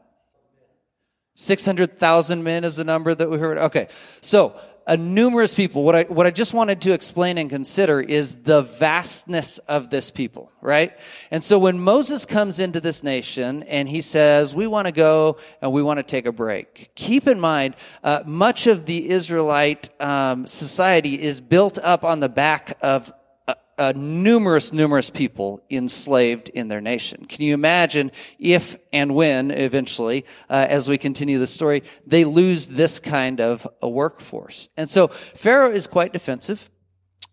600,000 1.39 2.43
men 2.43 2.65
is 2.65 2.75
the 2.75 2.83
number 2.83 3.15
that 3.15 3.29
we 3.29 3.37
heard. 3.37 3.57
Okay. 3.57 3.87
So, 4.19 4.59
a 4.85 4.97
numerous 4.97 5.53
people. 5.53 5.83
What 5.83 5.95
I, 5.95 6.03
what 6.03 6.25
I 6.25 6.31
just 6.31 6.53
wanted 6.53 6.81
to 6.81 6.93
explain 6.93 7.37
and 7.37 7.47
consider 7.47 8.01
is 8.01 8.37
the 8.37 8.63
vastness 8.63 9.59
of 9.59 9.91
this 9.91 10.09
people, 10.09 10.51
right? 10.61 10.97
And 11.29 11.43
so 11.43 11.59
when 11.59 11.79
Moses 11.79 12.25
comes 12.25 12.59
into 12.59 12.81
this 12.81 13.03
nation 13.03 13.63
and 13.63 13.87
he 13.87 14.01
says, 14.01 14.55
we 14.55 14.65
want 14.65 14.87
to 14.87 14.91
go 14.91 15.37
and 15.61 15.71
we 15.71 15.83
want 15.83 15.99
to 15.99 16.03
take 16.03 16.25
a 16.25 16.31
break, 16.31 16.89
keep 16.95 17.27
in 17.27 17.39
mind, 17.39 17.75
uh, 18.03 18.23
much 18.25 18.65
of 18.65 18.87
the 18.87 19.09
Israelite 19.09 19.89
um, 20.01 20.47
society 20.47 21.21
is 21.21 21.39
built 21.39 21.77
up 21.77 22.03
on 22.03 22.19
the 22.19 22.29
back 22.29 22.77
of 22.81 23.13
uh, 23.79 23.93
numerous, 23.95 24.73
numerous 24.73 25.09
people 25.09 25.63
enslaved 25.69 26.49
in 26.49 26.67
their 26.67 26.81
nation. 26.81 27.25
Can 27.25 27.43
you 27.43 27.53
imagine 27.53 28.11
if 28.37 28.77
and 28.91 29.15
when 29.15 29.51
eventually, 29.51 30.25
uh, 30.49 30.67
as 30.69 30.89
we 30.89 30.97
continue 30.97 31.39
the 31.39 31.47
story, 31.47 31.83
they 32.05 32.25
lose 32.25 32.67
this 32.67 32.99
kind 32.99 33.39
of 33.39 33.65
a 33.81 33.89
workforce? 33.89 34.69
And 34.75 34.89
so 34.89 35.07
Pharaoh 35.07 35.71
is 35.71 35.87
quite 35.87 36.11
defensive 36.13 36.69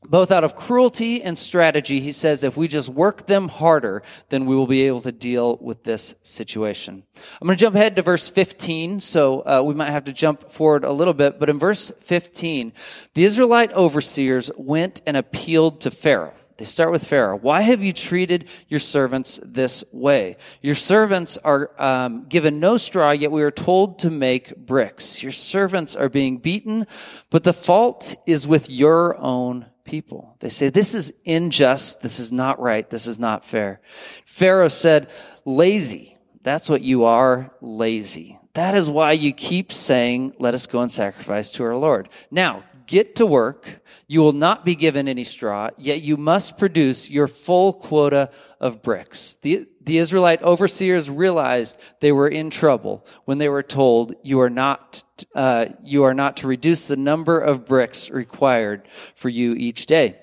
both 0.09 0.31
out 0.31 0.45
of 0.45 0.57
cruelty 0.57 1.23
and 1.23 1.37
strategy, 1.37 2.01
he 2.01 2.13
says 2.13 2.45
if 2.45 2.57
we 2.57 2.69
just 2.69 2.89
work 2.89 3.27
them 3.27 3.49
harder, 3.49 4.03
then 4.29 4.47
we 4.47 4.55
will 4.55 4.67
be 4.67 4.83
able 4.83 5.01
to 5.01 5.13
deal 5.13 5.57
with 5.57 5.83
this 5.83 6.15
situation. 6.23 7.03
I'm 7.41 7.47
going 7.47 7.57
to 7.57 7.61
jump 7.61 7.77
ahead 7.77 7.97
to 7.97 8.03
verse 8.03 8.29
15, 8.29 9.01
so 9.01 9.41
uh, 9.41 9.63
we 9.65 9.75
might 9.75 9.91
have 9.91 10.05
to 10.05 10.13
jump 10.13 10.51
forward 10.51 10.85
a 10.85 10.93
little 10.93 11.15
bit. 11.15 11.39
But 11.39 11.51
in 11.51 11.59
verse 11.59 11.91
15, 12.01 12.73
the 13.15 13.25
Israelite 13.25 13.73
overseers 13.73 14.51
went 14.57 15.03
and 15.07 15.17
appealed 15.17 15.81
to 15.83 15.91
Pharaoh. 15.91 16.35
They 16.59 16.65
start 16.65 16.91
with 16.91 17.07
Pharaoh. 17.07 17.37
Why 17.37 17.61
have 17.61 17.83
you 17.83 17.93
treated 17.93 18.49
your 18.69 18.81
servants 18.81 19.39
this 19.43 19.85
way? 19.93 20.39
Your 20.63 20.75
servants 20.75 21.37
are 21.39 21.71
um, 21.79 22.25
given 22.29 22.61
no 22.61 22.79
straw, 22.79 23.11
yet 23.11 23.31
we 23.31 23.43
are 23.43 23.51
told 23.51 23.99
to 24.01 24.11
make 24.11 24.57
bricks. 24.57 25.23
Your 25.23 25.33
servants 25.33 25.95
are 25.95 26.09
being 26.09 26.39
beaten, 26.39 26.87
but 27.29 27.45
the 27.45 27.53
fault 27.53 28.17
is 28.27 28.47
with 28.47 28.71
your 28.71 29.19
own 29.19 29.67
people. 29.87 30.37
They 30.41 30.49
say, 30.49 30.69
this 30.69 30.95
is 30.95 31.13
unjust. 31.27 32.03
This 32.03 32.21
is 32.21 32.33
not 32.33 32.61
right. 32.61 32.89
This 32.91 33.07
is 33.07 33.19
not 33.19 33.45
fair. 33.45 33.81
Pharaoh 34.27 34.69
said, 34.69 35.09
lazy. 35.45 36.19
That's 36.43 36.69
what 36.69 36.83
you 36.83 37.05
are, 37.05 37.51
lazy. 37.61 38.39
That 38.55 38.75
is 38.75 38.89
why 38.89 39.13
you 39.13 39.33
keep 39.33 39.73
saying, 39.73 40.35
let 40.39 40.55
us 40.55 40.67
go 40.67 40.81
and 40.81 40.91
sacrifice 40.91 41.51
to 41.53 41.65
our 41.65 41.77
Lord. 41.77 42.09
Now, 42.31 42.65
get 42.87 43.17
to 43.17 43.27
work. 43.27 43.83
You 44.07 44.21
will 44.21 44.33
not 44.33 44.65
be 44.65 44.75
given 44.75 45.09
any 45.09 45.25
straw, 45.25 45.71
yet 45.77 46.03
you 46.03 46.17
must 46.17 46.59
produce 46.59 47.11
your 47.11 47.29
full 47.29 47.73
quota 47.73 48.31
of 48.61 48.83
bricks. 48.83 49.37
The, 49.43 49.69
the 49.81 49.99
Israelite 49.99 50.43
overseers 50.43 51.11
realized 51.11 51.79
they 52.01 52.13
were 52.13 52.29
in 52.29 52.51
trouble 52.51 53.07
when 53.25 53.39
they 53.39 53.49
were 53.49 53.63
told, 53.63 54.15
you 54.23 54.41
are 54.41 54.51
not, 54.51 55.03
uh, 55.35 55.67
you 55.83 56.05
are 56.05 56.15
not 56.15 56.39
to 56.39 56.47
reduce 56.47 56.87
the 56.89 56.97
number 56.97 57.39
of 57.39 57.67
bricks 57.67 58.11
required 58.11 58.89
for 59.15 59.29
you 59.29 59.55
each 59.55 59.87
day. 59.87 60.19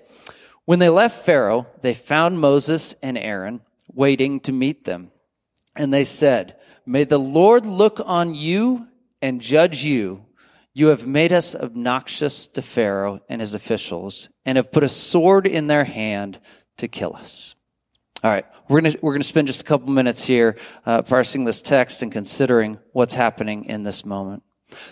When 0.66 0.80
they 0.80 0.90
left 0.90 1.26
Pharaoh, 1.26 1.68
they 1.82 1.94
found 1.94 2.40
Moses 2.40 2.96
and 3.02 3.18
Aaron 3.18 3.62
waiting 3.92 4.40
to 4.42 4.52
meet 4.52 4.86
them. 4.86 5.12
And 5.76 5.94
they 5.94 6.06
said, 6.06 6.56
May 6.86 7.04
the 7.04 7.20
Lord 7.20 7.66
look 7.66 8.02
on 8.04 8.36
you 8.36 8.88
and 9.22 9.42
judge 9.42 9.84
you 9.84 10.26
you 10.74 10.88
have 10.88 11.06
made 11.06 11.32
us 11.32 11.56
obnoxious 11.56 12.48
to 12.48 12.62
Pharaoh 12.62 13.22
and 13.30 13.42
his 13.42 13.54
officials 13.54 14.30
and 14.46 14.58
have 14.58 14.72
put 14.72 14.84
a 14.84 14.90
sword 14.90 15.46
in 15.46 15.68
their 15.68 15.84
hand 15.84 16.40
to 16.78 16.88
kill 16.88 17.16
us. 17.16 17.56
All 18.24 18.32
right, 18.32 18.46
we're 18.70 18.82
going 18.82 18.94
to 18.94 19.00
we're 19.02 19.18
to 19.18 19.24
spend 19.24 19.48
just 19.48 19.62
a 19.62 19.66
couple 19.66 19.90
minutes 19.90 20.24
here 20.24 20.58
uh, 20.86 21.02
parsing 21.02 21.44
this 21.44 21.62
text 21.62 22.02
and 22.02 22.12
considering 22.12 22.80
what's 22.94 23.14
happening 23.14 23.66
in 23.66 23.84
this 23.84 24.06
moment. 24.06 24.44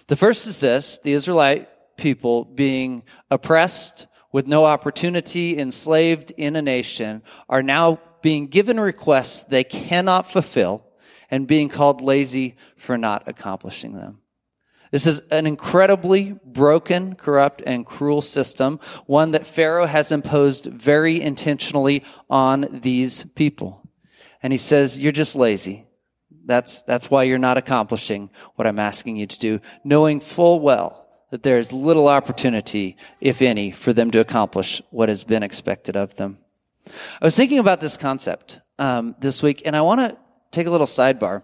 The 0.08 0.16
first 0.16 0.46
is 0.48 0.60
this: 0.60 1.00
the 1.00 1.14
Israelite 1.14 1.70
people 1.98 2.46
being 2.46 3.04
oppressed 3.30 4.08
with 4.32 4.48
no 4.48 4.66
opportunity, 4.66 5.58
enslaved 5.58 6.32
in 6.32 6.56
a 6.56 6.62
nation, 6.62 7.22
are 7.50 7.64
now 7.64 8.00
being 8.22 8.48
given 8.48 8.80
requests 8.80 9.44
they 9.46 9.64
cannot 9.64 10.30
fulfill 10.30 10.86
and 11.30 11.48
being 11.48 11.70
called 11.70 12.02
lazy 12.02 12.56
for 12.76 12.98
not 12.98 13.28
accomplishing 13.28 13.94
them. 13.94 14.20
This 14.92 15.08
is 15.08 15.22
an 15.32 15.48
incredibly 15.48 16.36
broken, 16.46 17.16
corrupt, 17.16 17.64
and 17.66 17.86
cruel 17.86 18.22
system, 18.22 18.80
one 19.06 19.32
that 19.32 19.48
Pharaoh 19.48 19.86
has 19.86 20.12
imposed 20.12 20.66
very 20.66 21.22
intentionally 21.22 22.04
on 22.30 22.82
these 22.82 23.24
people. 23.36 23.82
And 24.44 24.52
he 24.52 24.58
says, 24.58 25.00
You're 25.00 25.14
just 25.14 25.36
lazy. 25.36 25.88
That's, 26.46 26.82
that's 26.82 27.10
why 27.10 27.24
you're 27.24 27.38
not 27.38 27.58
accomplishing 27.58 28.30
what 28.56 28.68
I'm 28.68 28.80
asking 28.80 29.16
you 29.16 29.28
to 29.28 29.40
do, 29.40 29.60
knowing 29.84 30.20
full 30.20 30.60
well 30.60 31.08
that 31.30 31.44
there 31.44 31.58
is 31.58 31.72
little 31.72 32.08
opportunity, 32.08 32.98
if 33.22 33.42
any, 33.42 33.72
for 33.72 33.94
them 33.94 34.12
to 34.12 34.20
accomplish 34.20 34.82
what 34.90 35.08
has 35.08 35.24
been 35.24 35.44
expected 35.44 35.96
of 35.96 36.16
them. 36.16 36.40
I 37.22 37.26
was 37.26 37.38
thinking 37.38 37.60
about 37.60 37.80
this 37.80 37.96
concept 37.96 38.60
um, 38.80 39.16
this 39.20 39.42
week, 39.42 39.62
and 39.66 39.76
I 39.76 39.82
want 39.82 40.02
to 40.02 40.18
take 40.52 40.68
a 40.68 40.72
little 40.72 40.88
sidebar. 40.88 41.44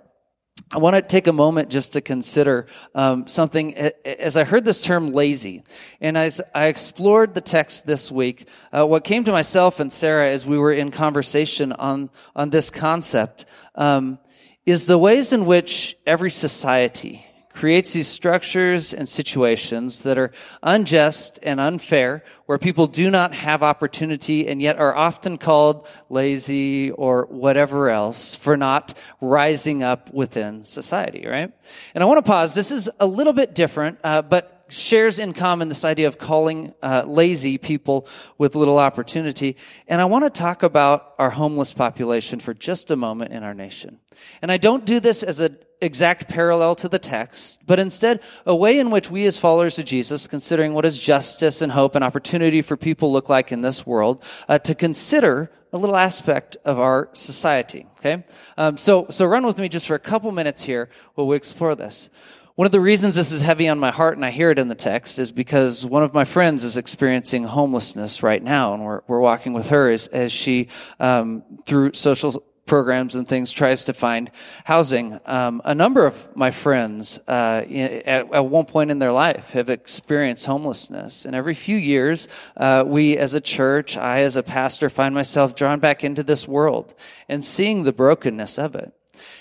I 0.71 0.79
want 0.79 0.95
to 0.95 1.01
take 1.01 1.27
a 1.27 1.33
moment 1.33 1.69
just 1.69 1.93
to 1.93 2.01
consider 2.01 2.67
um, 2.93 3.27
something. 3.27 3.75
As 3.75 4.35
I 4.35 4.43
heard 4.43 4.65
this 4.65 4.81
term 4.81 5.13
lazy, 5.13 5.63
and 6.01 6.17
as 6.17 6.41
I 6.53 6.67
explored 6.67 7.33
the 7.33 7.41
text 7.41 7.85
this 7.85 8.11
week, 8.11 8.47
uh, 8.73 8.85
what 8.85 9.03
came 9.03 9.23
to 9.25 9.31
myself 9.31 9.79
and 9.79 9.93
Sarah 9.93 10.29
as 10.29 10.45
we 10.45 10.57
were 10.57 10.73
in 10.73 10.91
conversation 10.91 11.71
on, 11.71 12.09
on 12.35 12.49
this 12.49 12.69
concept 12.69 13.45
um, 13.75 14.19
is 14.65 14.87
the 14.87 14.97
ways 14.97 15.31
in 15.31 15.45
which 15.45 15.95
every 16.05 16.31
society 16.31 17.26
creates 17.57 17.91
these 17.93 18.07
structures 18.07 18.93
and 18.93 19.09
situations 19.09 20.03
that 20.03 20.15
are 20.15 20.31
unjust 20.61 21.39
and 21.41 21.59
unfair, 21.59 22.23
where 22.45 22.59
people 22.59 22.85
do 22.85 23.09
not 23.09 23.33
have 23.33 23.63
opportunity 23.63 24.47
and 24.47 24.61
yet 24.61 24.77
are 24.77 24.95
often 24.95 25.39
called 25.39 25.87
lazy 26.07 26.91
or 26.91 27.25
whatever 27.25 27.89
else 27.89 28.35
for 28.35 28.55
not 28.55 28.95
rising 29.21 29.81
up 29.81 30.13
within 30.13 30.63
society, 30.63 31.25
right? 31.25 31.51
And 31.95 32.03
I 32.03 32.05
want 32.05 32.23
to 32.23 32.29
pause. 32.31 32.53
This 32.53 32.69
is 32.69 32.91
a 32.99 33.07
little 33.07 33.33
bit 33.33 33.55
different, 33.55 33.97
uh, 34.03 34.21
but 34.21 34.65
shares 34.69 35.17
in 35.17 35.33
common 35.33 35.67
this 35.67 35.83
idea 35.83 36.07
of 36.07 36.19
calling 36.19 36.75
uh, 36.83 37.05
lazy 37.07 37.57
people 37.57 38.07
with 38.37 38.53
little 38.53 38.77
opportunity. 38.77 39.57
And 39.87 39.99
I 39.99 40.05
want 40.05 40.25
to 40.25 40.29
talk 40.29 40.61
about 40.61 41.15
our 41.17 41.31
homeless 41.31 41.73
population 41.73 42.39
for 42.39 42.53
just 42.53 42.91
a 42.91 42.95
moment 42.95 43.33
in 43.33 43.41
our 43.41 43.55
nation. 43.55 43.99
And 44.43 44.51
I 44.51 44.57
don't 44.57 44.85
do 44.85 44.99
this 44.99 45.23
as 45.23 45.39
an 45.39 45.57
exact 45.81 46.27
parallel 46.27 46.75
to 46.75 46.89
the 46.89 46.99
text, 46.99 47.61
but 47.65 47.79
instead 47.79 48.19
a 48.45 48.55
way 48.55 48.79
in 48.79 48.89
which 48.89 49.11
we 49.11 49.25
as 49.25 49.37
followers 49.37 49.77
of 49.77 49.85
Jesus, 49.85 50.27
considering 50.27 50.73
what 50.73 50.81
does 50.81 50.97
justice 50.97 51.61
and 51.61 51.71
hope 51.71 51.95
and 51.95 52.03
opportunity 52.03 52.61
for 52.61 52.77
people 52.77 53.11
look 53.11 53.29
like 53.29 53.51
in 53.51 53.61
this 53.61 53.85
world, 53.85 54.23
uh, 54.49 54.57
to 54.59 54.73
consider 54.73 55.51
a 55.73 55.77
little 55.77 55.97
aspect 55.97 56.57
of 56.65 56.79
our 56.79 57.09
society. 57.13 57.85
Okay, 57.99 58.23
um, 58.57 58.77
so 58.77 59.07
so 59.09 59.25
run 59.25 59.45
with 59.45 59.57
me 59.57 59.69
just 59.69 59.87
for 59.87 59.95
a 59.95 59.99
couple 59.99 60.31
minutes 60.31 60.63
here 60.63 60.89
while 61.15 61.27
we 61.27 61.35
explore 61.35 61.75
this. 61.75 62.09
One 62.55 62.65
of 62.65 62.71
the 62.71 62.79
reasons 62.79 63.13
this 63.13 63.31
is 63.31 63.41
heavy 63.41 63.67
on 63.67 63.77
my 63.77 63.91
heart 63.91 64.15
and 64.17 64.25
I 64.25 64.31
hear 64.31 64.49
it 64.49 64.57
in 64.57 64.67
the 64.67 64.73
text 64.73 65.19
is 65.19 65.31
because 65.31 65.85
one 65.85 66.01
of 66.01 66.15
my 66.15 66.25
friends 66.25 66.63
is 66.63 66.75
experiencing 66.75 67.43
homelessness 67.43 68.23
right 68.23 68.41
now, 68.41 68.73
and 68.73 68.83
we're, 68.83 69.01
we're 69.07 69.19
walking 69.19 69.53
with 69.53 69.69
her 69.69 69.91
as, 69.91 70.07
as 70.07 70.31
she, 70.31 70.69
um, 70.99 71.43
through 71.67 71.93
social 71.93 72.43
programs 72.67 73.15
and 73.15 73.27
things 73.27 73.51
tries 73.51 73.85
to 73.85 73.93
find 73.93 74.29
housing. 74.65 75.19
Um, 75.25 75.61
a 75.65 75.73
number 75.73 76.05
of 76.05 76.35
my 76.35 76.51
friends 76.51 77.19
uh, 77.27 77.63
at, 77.67 78.31
at, 78.33 78.45
one 78.45 78.65
point 78.65 78.91
in 78.91 78.99
their 78.99 79.11
life 79.11 79.51
have 79.51 79.69
experienced 79.69 80.45
homelessness, 80.45 81.25
and 81.25 81.35
every 81.35 81.53
few 81.53 81.77
years, 81.77 82.27
uh, 82.57 82.83
we 82.85 83.17
as 83.17 83.33
a 83.33 83.41
church, 83.41 83.97
I 83.97 84.19
as 84.19 84.35
a 84.35 84.43
pastor, 84.43 84.89
find 84.89 85.15
myself 85.15 85.55
drawn 85.55 85.79
back 85.79 86.03
into 86.03 86.21
this 86.21 86.47
world 86.47 86.93
and 87.27 87.43
seeing 87.43 87.83
the 87.83 87.93
brokenness 87.93 88.59
of 88.59 88.75
it. 88.75 88.93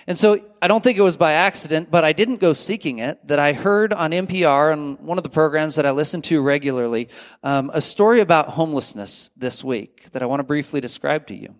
And 0.07 0.17
so 0.17 0.41
I 0.63 0.69
don't 0.69 0.83
think 0.83 0.99
it 0.99 1.03
was 1.03 1.17
by 1.17 1.33
accident, 1.33 1.91
but 1.91 2.05
I 2.05 2.13
didn't 2.13 2.37
go 2.37 2.53
seeking 2.53 2.99
it, 2.99 3.27
that 3.29 3.39
I 3.39 3.53
heard 3.53 3.93
on 3.93 4.13
NPR 4.13 4.73
and 4.73 4.99
one 5.01 5.19
of 5.19 5.25
the 5.25 5.31
programs 5.31 5.77
that 5.77 5.87
I 5.87 5.91
listen 5.91 6.23
to 6.23 6.41
regularly, 6.41 7.09
um, 7.43 7.71
a 7.75 7.81
story 7.81 8.21
about 8.21 8.49
homelessness 8.51 9.31
this 9.37 9.63
week 9.63 10.11
that 10.13 10.23
I 10.23 10.27
want 10.27 10.41
to 10.41 10.45
briefly 10.45 10.81
describe 10.81 11.27
to 11.27 11.35
you. 11.35 11.55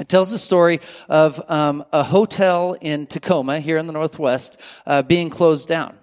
It 0.00 0.08
tells 0.08 0.30
the 0.30 0.38
story 0.38 0.80
of 1.10 1.50
um, 1.50 1.84
a 1.92 2.02
hotel 2.02 2.74
in 2.80 3.06
Tacoma, 3.06 3.60
here 3.60 3.76
in 3.76 3.86
the 3.86 3.92
Northwest, 3.92 4.58
uh, 4.86 5.02
being 5.02 5.28
closed 5.28 5.68
down. 5.68 5.98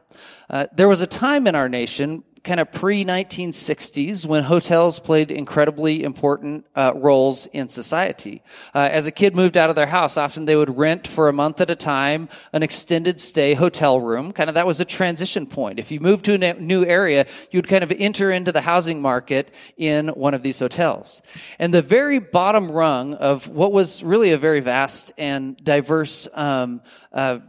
Uh, 0.50 0.68
there 0.76 0.88
was 0.88 1.02
a 1.02 1.08
time 1.08 1.48
in 1.48 1.56
our 1.56 1.68
nation 1.68 2.24
kind 2.48 2.62
of 2.62 2.72
pre 2.72 3.04
1960s 3.04 4.26
when 4.26 4.42
hotels 4.42 5.00
played 5.00 5.32
incredibly 5.32 6.02
important 6.02 6.66
uh, 6.76 6.94
roles 6.96 7.46
in 7.48 7.68
society. 7.68 8.42
Uh, 8.74 8.88
as 8.90 9.06
a 9.06 9.12
kid 9.12 9.36
moved 9.36 9.58
out 9.58 9.70
of 9.70 9.76
their 9.76 9.86
house, 9.86 10.16
often 10.16 10.46
they 10.46 10.56
would 10.56 10.78
rent 10.78 11.06
for 11.06 11.28
a 11.28 11.34
month 11.34 11.60
at 11.60 11.70
a 11.70 11.76
time 11.76 12.30
an 12.54 12.64
extended 12.64 13.20
stay 13.20 13.54
hotel 13.54 14.00
room. 14.00 14.32
Kind 14.32 14.50
of 14.50 14.54
that 14.54 14.66
was 14.66 14.80
a 14.80 14.86
transition 14.86 15.46
point. 15.46 15.78
If 15.78 15.92
you 15.92 16.00
moved 16.00 16.24
to 16.26 16.36
a 16.36 16.54
new 16.54 16.86
area, 16.86 17.28
you'd 17.52 17.68
kind 17.68 17.84
of 17.84 17.92
enter 17.92 18.32
into 18.32 18.54
the 18.54 18.62
housing 18.62 19.02
market 19.02 19.52
in 19.76 20.08
one 20.08 20.34
of 20.34 20.42
these 20.42 20.58
hotels. 20.58 21.22
And 21.60 21.74
the 21.74 21.82
very 21.82 22.20
bottom 22.20 22.72
rung 22.72 23.14
of 23.16 23.50
what 23.50 23.74
was 23.74 24.02
really 24.04 24.32
a 24.32 24.38
very 24.38 24.62
vast 24.62 25.12
and 25.18 25.58
diverse 25.58 26.30
um, 26.34 26.82
uh, 27.12 27.40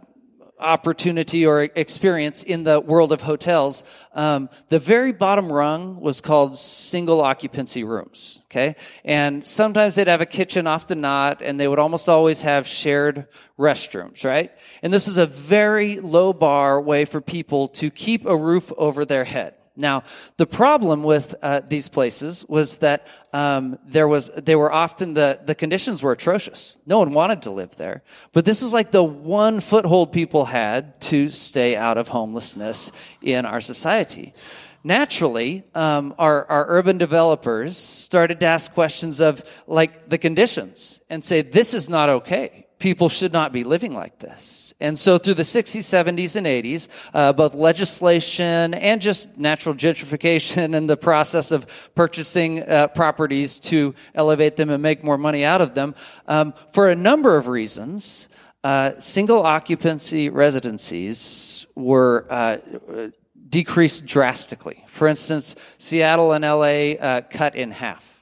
opportunity 0.60 1.46
or 1.46 1.62
experience 1.62 2.42
in 2.42 2.64
the 2.64 2.80
world 2.80 3.12
of 3.12 3.20
hotels, 3.20 3.84
um, 4.14 4.48
the 4.68 4.78
very 4.78 5.12
bottom 5.12 5.50
rung 5.52 6.00
was 6.00 6.20
called 6.20 6.56
single 6.56 7.20
occupancy 7.20 7.84
rooms. 7.84 8.40
Okay, 8.46 8.76
and 9.04 9.46
sometimes 9.46 9.94
they'd 9.94 10.08
have 10.08 10.20
a 10.20 10.26
kitchen, 10.26 10.66
off 10.66 10.86
the 10.86 10.94
knot 10.94 11.42
and 11.42 11.60
they 11.60 11.68
would 11.68 11.78
almost 11.78 12.08
always 12.08 12.42
have 12.42 12.66
shared 12.66 13.26
restrooms. 13.58 14.24
Right, 14.24 14.50
and 14.82 14.92
this 14.92 15.08
is 15.08 15.18
a 15.18 15.26
very 15.26 16.00
low 16.00 16.32
bar 16.32 16.80
way 16.80 17.04
for 17.04 17.20
people 17.20 17.68
to 17.68 17.90
keep 17.90 18.24
a 18.24 18.36
roof 18.36 18.72
over 18.76 19.04
their 19.04 19.24
head. 19.24 19.54
Now, 19.78 20.02
the 20.36 20.46
problem 20.46 21.04
with 21.04 21.34
uh, 21.40 21.60
these 21.66 21.88
places 21.88 22.44
was 22.48 22.78
that 22.78 23.06
um, 23.32 23.78
there 23.86 24.08
was 24.08 24.28
they 24.36 24.56
were 24.56 24.72
often 24.72 25.14
the 25.14 25.38
the 25.44 25.54
conditions 25.54 26.02
were 26.02 26.12
atrocious. 26.12 26.76
No 26.84 26.98
one 26.98 27.12
wanted 27.12 27.42
to 27.42 27.50
live 27.50 27.76
there, 27.76 28.02
but 28.32 28.44
this 28.44 28.60
was 28.60 28.74
like 28.74 28.90
the 28.90 29.04
one 29.04 29.60
foothold 29.60 30.12
people 30.12 30.44
had 30.44 31.00
to 31.02 31.30
stay 31.30 31.76
out 31.76 31.96
of 31.96 32.08
homelessness 32.08 32.92
in 33.22 33.46
our 33.46 33.60
society. 33.60 34.34
Naturally, 34.84 35.64
um, 35.74 36.14
our, 36.18 36.44
our 36.46 36.66
urban 36.68 36.98
developers 36.98 37.76
started 37.76 38.40
to 38.40 38.46
ask 38.46 38.72
questions 38.72 39.20
of 39.20 39.42
like 39.66 40.08
the 40.08 40.18
conditions 40.18 41.00
and 41.10 41.24
say, 41.24 41.42
this 41.42 41.74
is 41.74 41.88
not 41.88 42.08
okay. 42.08 42.67
People 42.78 43.08
should 43.08 43.32
not 43.32 43.52
be 43.52 43.64
living 43.64 43.94
like 43.94 44.18
this. 44.18 44.72
And 44.80 44.96
so 44.96 45.18
through 45.18 45.34
the 45.34 45.42
60s, 45.42 45.80
70s, 45.80 46.36
and 46.36 46.46
80s, 46.46 46.88
uh, 47.12 47.32
both 47.32 47.54
legislation 47.54 48.74
and 48.74 49.00
just 49.00 49.36
natural 49.36 49.74
gentrification 49.74 50.74
and 50.76 50.88
the 50.88 50.96
process 50.96 51.50
of 51.50 51.66
purchasing 51.94 52.62
uh, 52.62 52.88
properties 52.88 53.58
to 53.60 53.94
elevate 54.14 54.56
them 54.56 54.70
and 54.70 54.82
make 54.82 55.02
more 55.02 55.18
money 55.18 55.44
out 55.44 55.60
of 55.60 55.74
them, 55.74 55.94
um, 56.28 56.54
for 56.72 56.88
a 56.88 56.94
number 56.94 57.36
of 57.36 57.48
reasons, 57.48 58.28
uh, 58.64 58.92
single 59.00 59.42
occupancy 59.44 60.28
residencies 60.28 61.66
were 61.74 62.26
uh, 62.30 62.58
decreased 63.48 64.04
drastically. 64.06 64.84
For 64.88 65.08
instance, 65.08 65.56
Seattle 65.78 66.32
and 66.32 66.44
LA 66.44 66.94
uh, 67.00 67.22
cut 67.22 67.54
in 67.54 67.70
half. 67.70 68.17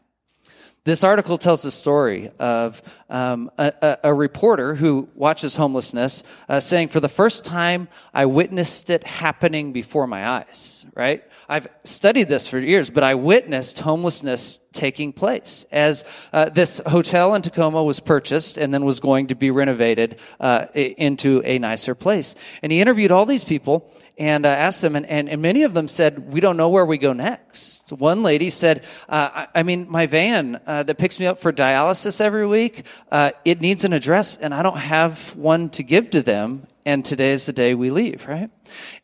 This 0.87 1.02
article 1.02 1.37
tells 1.37 1.62
the 1.62 1.73
story 1.73 2.31
of 2.38 2.81
um, 3.11 3.50
a, 3.59 3.99
a, 4.05 4.14
reporter 4.14 4.76
who 4.76 5.09
watches 5.16 5.57
homelessness 5.57 6.23
uh, 6.49 6.61
saying, 6.61 6.88
For 6.88 7.00
the 7.00 7.09
first 7.09 7.45
time, 7.45 7.88
I 8.14 8.26
witnessed 8.26 8.88
it 8.88 9.02
happening 9.02 9.73
before 9.73 10.07
my 10.07 10.28
eyes, 10.28 10.87
right? 10.95 11.25
I've 11.49 11.69
studied 11.85 12.29
this 12.29 12.49
for 12.49 12.59
years, 12.59 12.91
but 12.91 13.05
I 13.05 13.15
witnessed 13.15 13.79
homelessness 13.81 14.61
taking 14.73 15.12
place 15.12 15.65
as 15.73 16.05
uh, 16.33 16.50
this 16.50 16.81
hotel 16.87 17.35
in 17.35 17.43
Tacoma 17.43 17.83
was 17.83 18.00
purchased 18.00 18.59
and 18.59 18.73
then 18.73 18.85
was 18.85 19.00
going 19.00 19.29
to 19.29 19.35
be 19.35 19.50
renovated 19.50 20.19
uh, 20.38 20.67
into 20.75 21.43
a 21.45 21.59
nicer 21.59 21.95
place. 21.95 22.35
And 22.62 22.71
he 22.71 22.81
interviewed 22.81 23.11
all 23.11 23.26
these 23.26 23.45
people 23.45 23.93
and 24.19 24.47
uh, 24.47 24.49
asked 24.49 24.83
them, 24.83 24.97
and, 24.97 25.05
and, 25.07 25.29
and, 25.29 25.43
many 25.43 25.62
of 25.62 25.75
them 25.75 25.88
said, 25.88 26.33
We 26.33 26.41
don't 26.41 26.57
know 26.57 26.71
where 26.71 26.87
we 26.87 26.97
go 26.97 27.12
next. 27.12 27.88
So 27.88 27.97
one 27.97 28.23
lady 28.23 28.49
said, 28.49 28.85
uh, 29.09 29.47
I, 29.55 29.61
I, 29.61 29.62
mean, 29.62 29.87
my 29.91 30.07
van 30.07 30.61
uh, 30.67 30.85
that 30.85 30.97
picks 30.97 31.21
me 31.21 31.26
up 31.26 31.38
for 31.38 31.53
dialysis 31.53 32.21
every 32.21 32.47
week, 32.47 32.87
uh, 33.12 33.33
it 33.45 33.61
needs 33.61 33.85
an 33.85 33.93
address, 33.93 34.38
and 34.38 34.55
I 34.55 34.62
don't 34.62 34.79
have 34.79 35.37
one 35.37 35.69
to 35.71 35.83
give 35.83 36.11
to 36.11 36.23
them. 36.23 36.67
And 36.87 37.05
today 37.05 37.33
is 37.33 37.47
the 37.47 37.53
day 37.53 37.75
we 37.75 37.91
leave, 37.91 38.26
right? 38.29 38.49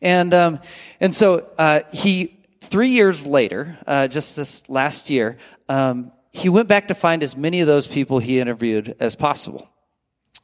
And, 0.01 0.33
um, 0.33 0.59
and 1.01 1.13
so 1.13 1.49
uh, 1.57 1.81
he, 1.91 2.32
three 2.63 2.89
years 2.89 3.25
later, 3.25 3.77
uh, 3.85 4.07
just 4.07 4.35
this 4.35 4.67
last 4.69 5.09
year, 5.09 5.37
um, 5.69 6.11
he 6.31 6.49
went 6.49 6.67
back 6.67 6.87
to 6.87 6.95
find 6.95 7.21
as 7.21 7.37
many 7.37 7.61
of 7.61 7.67
those 7.67 7.87
people 7.87 8.19
he 8.19 8.39
interviewed 8.39 8.95
as 8.99 9.15
possible. 9.15 9.69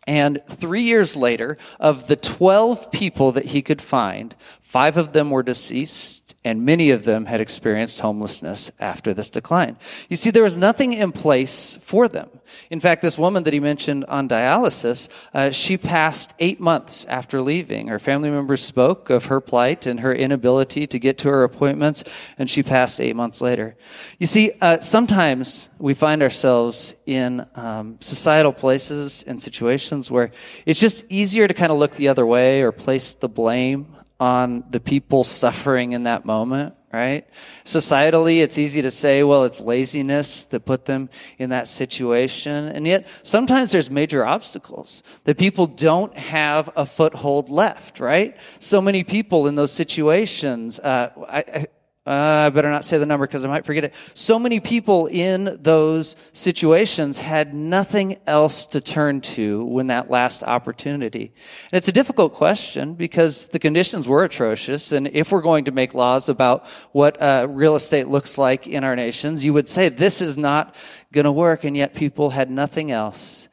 And 0.06 0.42
three 0.48 0.84
years 0.84 1.16
later, 1.16 1.58
of 1.80 2.08
the 2.08 2.16
12 2.16 2.92
people 2.92 3.34
that 3.34 3.46
he 3.46 3.62
could 3.62 3.82
find, 3.82 4.36
five 4.62 4.98
of 4.98 5.14
them 5.14 5.30
were 5.30 5.44
deceased 5.44 6.29
and 6.46 6.66
many 6.66 6.92
of 6.92 7.04
them 7.04 7.26
had 7.26 7.42
experienced 7.42 8.00
homelessness 8.00 8.72
after 8.80 9.14
this 9.14 9.30
decline. 9.30 9.76
You 10.10 10.16
see, 10.16 10.30
there 10.30 10.44
was 10.44 10.58
nothing 10.58 10.94
in 10.94 11.12
place 11.12 11.78
for 11.82 12.08
them. 12.08 12.30
In 12.70 12.80
fact, 12.80 13.02
this 13.02 13.18
woman 13.18 13.44
that 13.44 13.54
he 13.54 13.60
mentioned 13.60 14.06
on 14.06 14.30
dialysis, 14.30 15.10
uh, 15.34 15.52
she 15.52 15.78
passed 15.78 16.34
eight 16.40 16.60
months 16.60 17.06
after 17.06 17.42
leaving. 17.42 17.88
Her 17.88 18.00
family 18.00 18.30
members 18.30 18.64
spoke 18.64 19.10
of 19.10 19.26
her 19.26 19.42
plight 19.42 19.86
and 19.86 20.00
her 20.00 20.14
inability 20.14 20.88
to 20.88 20.98
get 20.98 21.18
to 21.20 21.30
her 21.30 21.44
appointments, 21.44 22.06
and 22.38 22.50
she 22.50 22.64
passed 22.64 23.02
eight 23.02 23.18
months 23.18 23.42
later. 23.42 23.76
You 24.18 24.28
see, 24.28 24.54
uh, 24.62 24.80
sometimes 24.80 25.70
we 25.78 25.94
find 25.94 26.24
ourselves 26.24 26.96
in 27.06 27.46
um, 27.56 27.98
societal 28.00 28.54
places 28.54 29.24
and 29.28 29.42
situations 29.42 30.10
where 30.10 30.32
it's 30.66 30.80
just 30.80 31.06
easier 31.10 31.48
to 31.48 31.54
kind 31.54 31.72
of 31.72 31.78
look 31.78 31.92
the 31.96 32.08
other 32.08 32.26
way 32.26 32.62
or 32.62 32.72
place 32.72 33.14
the 33.14 33.30
blame 33.30 33.96
on 34.20 34.64
the 34.70 34.80
people 34.80 35.24
suffering 35.24 35.94
in 35.94 36.04
that 36.04 36.26
moment, 36.26 36.76
right? 36.92 37.28
Societally, 37.64 38.42
it's 38.42 38.58
easy 38.58 38.82
to 38.82 38.92
say, 38.92 39.24
well, 39.24 39.46
it's 39.46 39.62
laziness 39.62 40.46
that 40.46 40.66
put 40.66 40.86
them 40.86 41.10
in 41.38 41.52
that 41.52 41.68
situation. 41.68 42.68
And 42.68 42.86
yet, 42.86 43.08
sometimes 43.24 43.72
there's 43.72 43.90
major 43.90 44.26
obstacles 44.26 45.04
that 45.24 45.38
people 45.38 45.68
don't 45.68 46.18
have 46.18 46.70
a 46.76 46.86
foothold 46.86 47.50
left, 47.50 48.00
right? 48.00 48.36
So 48.60 48.82
many 48.82 49.04
people 49.04 49.48
in 49.48 49.56
those 49.56 49.72
situations, 49.72 50.80
uh, 50.80 51.12
I, 51.30 51.68
uh, 52.08 52.48
I 52.48 52.50
better 52.50 52.72
not 52.72 52.86
say 52.86 52.98
the 52.98 53.06
number 53.06 53.28
because 53.28 53.46
I 53.46 53.50
might 53.50 53.66
forget 53.66 53.84
it. 53.84 53.94
So 54.14 54.40
many 54.40 54.60
people 54.60 55.08
in 55.08 55.60
those 55.62 56.16
situations 56.32 57.20
had 57.20 57.54
nothing 57.54 58.18
else 58.26 58.66
to 58.68 58.82
turn 58.82 59.22
to 59.22 59.66
when 59.66 59.88
that 59.88 60.10
last 60.10 60.42
opportunity. 60.42 61.34
And 61.72 61.78
it's 61.78 61.90
a 61.90 61.92
difficult 61.92 62.34
question 62.34 62.96
because 62.96 63.48
the 63.48 63.60
conditions 63.60 64.08
were 64.08 64.24
atrocious. 64.24 64.92
And 64.92 65.08
if 65.10 65.32
we're 65.32 65.42
going 65.42 65.66
to 65.66 65.72
make 65.72 65.94
laws 65.94 66.30
about 66.30 66.66
what 66.94 67.22
uh, 67.22 67.48
real 67.50 67.76
estate 67.76 68.08
looks 68.08 68.38
like 68.38 68.66
in 68.66 68.84
our 68.84 68.96
nations, 68.96 69.44
you 69.44 69.54
would 69.54 69.70
say 69.70 69.90
this 69.90 70.22
is 70.22 70.38
not 70.38 70.74
going 71.12 71.26
to 71.26 71.32
work. 71.32 71.64
And 71.64 71.76
yet 71.78 71.94
people 71.94 72.32
had 72.32 72.50
nothing 72.50 72.92
else. 72.92 73.50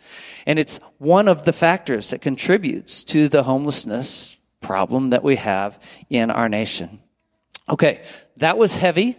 And 0.47 0.59
it's 0.59 0.79
one 0.99 1.27
of 1.27 1.45
the 1.45 1.53
factors 1.53 2.11
that 2.11 2.21
contributes 2.21 3.03
to 3.05 3.29
the 3.29 3.43
homelessness 3.43 4.39
problem 4.61 5.11
that 5.11 5.25
we 5.25 5.37
have 5.37 5.79
in 6.09 6.31
our 6.31 6.49
nation. 6.49 7.01
Okay, 7.69 8.03
that 8.39 8.59
was 8.59 8.75
heavy. 8.75 9.17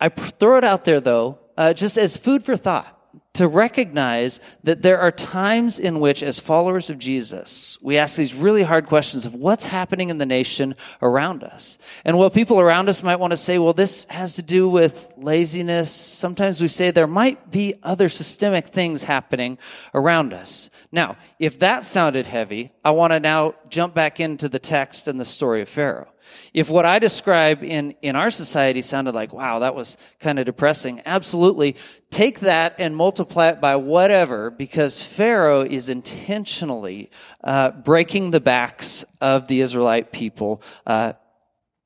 I 0.00 0.08
throw 0.08 0.58
it 0.58 0.64
out 0.64 0.84
there 0.84 1.00
though, 1.00 1.38
uh, 1.56 1.72
just 1.72 1.96
as 1.96 2.16
food 2.16 2.42
for 2.42 2.56
thought 2.56 2.98
to 3.34 3.48
recognize 3.48 4.40
that 4.62 4.82
there 4.82 4.98
are 4.98 5.10
times 5.10 5.78
in 5.78 6.00
which, 6.00 6.22
as 6.22 6.38
followers 6.38 6.90
of 6.90 6.98
Jesus, 6.98 7.78
we 7.80 7.96
ask 7.96 8.16
these 8.16 8.34
really 8.34 8.62
hard 8.62 8.86
questions 8.86 9.24
of 9.24 9.34
what's 9.34 9.64
happening 9.64 10.10
in 10.10 10.18
the 10.18 10.26
nation 10.26 10.74
around 11.00 11.42
us. 11.42 11.78
And 12.04 12.18
what 12.18 12.34
people 12.34 12.60
around 12.60 12.90
us 12.90 13.02
might 13.02 13.16
want 13.16 13.30
to 13.30 13.38
say, 13.38 13.58
well, 13.58 13.72
this 13.72 14.04
has 14.10 14.36
to 14.36 14.42
do 14.42 14.68
with 14.68 15.14
laziness. 15.16 15.90
Sometimes 15.90 16.60
we 16.60 16.68
say 16.68 16.90
there 16.90 17.06
might 17.06 17.50
be 17.50 17.74
other 17.82 18.10
systemic 18.10 18.68
things 18.68 19.02
happening 19.04 19.56
around 19.94 20.34
us. 20.34 20.68
Now, 20.90 21.16
if 21.38 21.58
that 21.60 21.84
sounded 21.84 22.26
heavy, 22.26 22.72
I 22.84 22.90
want 22.90 23.14
to 23.14 23.20
now 23.20 23.54
jump 23.70 23.94
back 23.94 24.20
into 24.20 24.48
the 24.48 24.58
text 24.58 25.08
and 25.08 25.18
the 25.18 25.24
story 25.24 25.62
of 25.62 25.70
Pharaoh. 25.70 26.11
If 26.52 26.70
what 26.70 26.84
I 26.84 26.98
describe 26.98 27.62
in, 27.62 27.94
in 28.02 28.16
our 28.16 28.30
society 28.30 28.82
sounded 28.82 29.14
like, 29.14 29.32
wow, 29.32 29.60
that 29.60 29.74
was 29.74 29.96
kind 30.20 30.38
of 30.38 30.46
depressing, 30.46 31.02
absolutely. 31.06 31.76
Take 32.10 32.40
that 32.40 32.74
and 32.78 32.94
multiply 32.94 33.48
it 33.48 33.60
by 33.60 33.76
whatever, 33.76 34.50
because 34.50 35.04
Pharaoh 35.04 35.62
is 35.62 35.88
intentionally 35.88 37.10
uh, 37.42 37.70
breaking 37.70 38.30
the 38.30 38.40
backs 38.40 39.04
of 39.20 39.48
the 39.48 39.60
Israelite 39.60 40.12
people, 40.12 40.62
uh, 40.86 41.14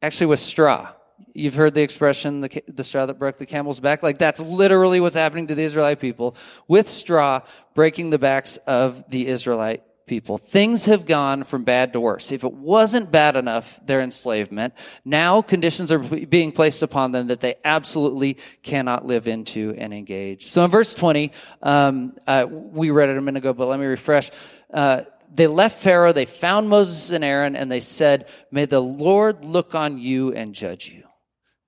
actually 0.03 0.27
with 0.27 0.41
straw. 0.41 0.93
You've 1.33 1.55
heard 1.55 1.75
the 1.75 1.83
expression, 1.83 2.41
the, 2.41 2.63
the 2.67 2.83
straw 2.83 3.05
that 3.05 3.19
broke 3.19 3.39
the 3.39 3.45
camel's 3.45 3.79
back. 3.79 4.03
Like 4.03 4.17
that's 4.19 4.41
literally 4.41 5.01
what's 5.01 5.17
happening 5.17 5.49
to 5.49 5.55
the 5.55 5.65
Israelite 5.65 6.01
people 6.01 6.35
with 6.67 6.89
straw 6.89 7.41
breaking 7.75 8.09
the 8.09 8.19
backs 8.19 8.57
of 8.67 9.05
the 9.11 9.27
Israelite 9.27 9.83
people. 10.07 10.39
Things 10.39 10.87
have 10.87 11.05
gone 11.05 11.43
from 11.45 11.65
bad 11.65 11.93
to 11.93 12.01
worse. 12.01 12.31
If 12.31 12.45
it 12.45 12.53
wasn't 12.53 13.11
bad 13.11 13.37
enough, 13.37 13.81
their 13.85 14.01
enslavement, 14.01 14.75
now 15.05 15.43
conditions 15.43 15.91
are 15.91 15.99
being 15.99 16.53
placed 16.53 16.83
upon 16.83 17.13
them 17.13 17.27
that 17.27 17.41
they 17.41 17.57
absolutely 17.65 18.39
cannot 18.63 19.05
live 19.05 19.27
into 19.27 19.75
and 19.77 19.93
engage. 19.93 20.47
So 20.47 20.65
in 20.65 20.71
verse 20.71 20.95
20, 20.95 21.33
um, 21.63 22.17
uh, 22.27 22.47
we 22.49 22.91
read 22.91 23.09
it 23.09 23.19
a 23.19 23.21
minute 23.21 23.39
ago, 23.39 23.53
but 23.53 23.67
let 23.67 23.81
me 23.81 23.87
refresh. 23.87 24.31
Uh, 24.73 25.03
they 25.35 25.49
left 25.49 25.83
Pharaoh, 25.83 26.13
they 26.13 26.25
found 26.25 26.69
Moses 26.69 27.11
and 27.11 27.25
Aaron, 27.25 27.57
and 27.57 27.71
they 27.71 27.81
said, 27.81 28.29
May 28.51 28.67
the 28.67 28.81
Lord 28.81 29.45
look 29.45 29.75
on 29.75 29.99
you 29.99 30.33
and 30.33 30.55
judge 30.55 30.89
you. 30.89 31.06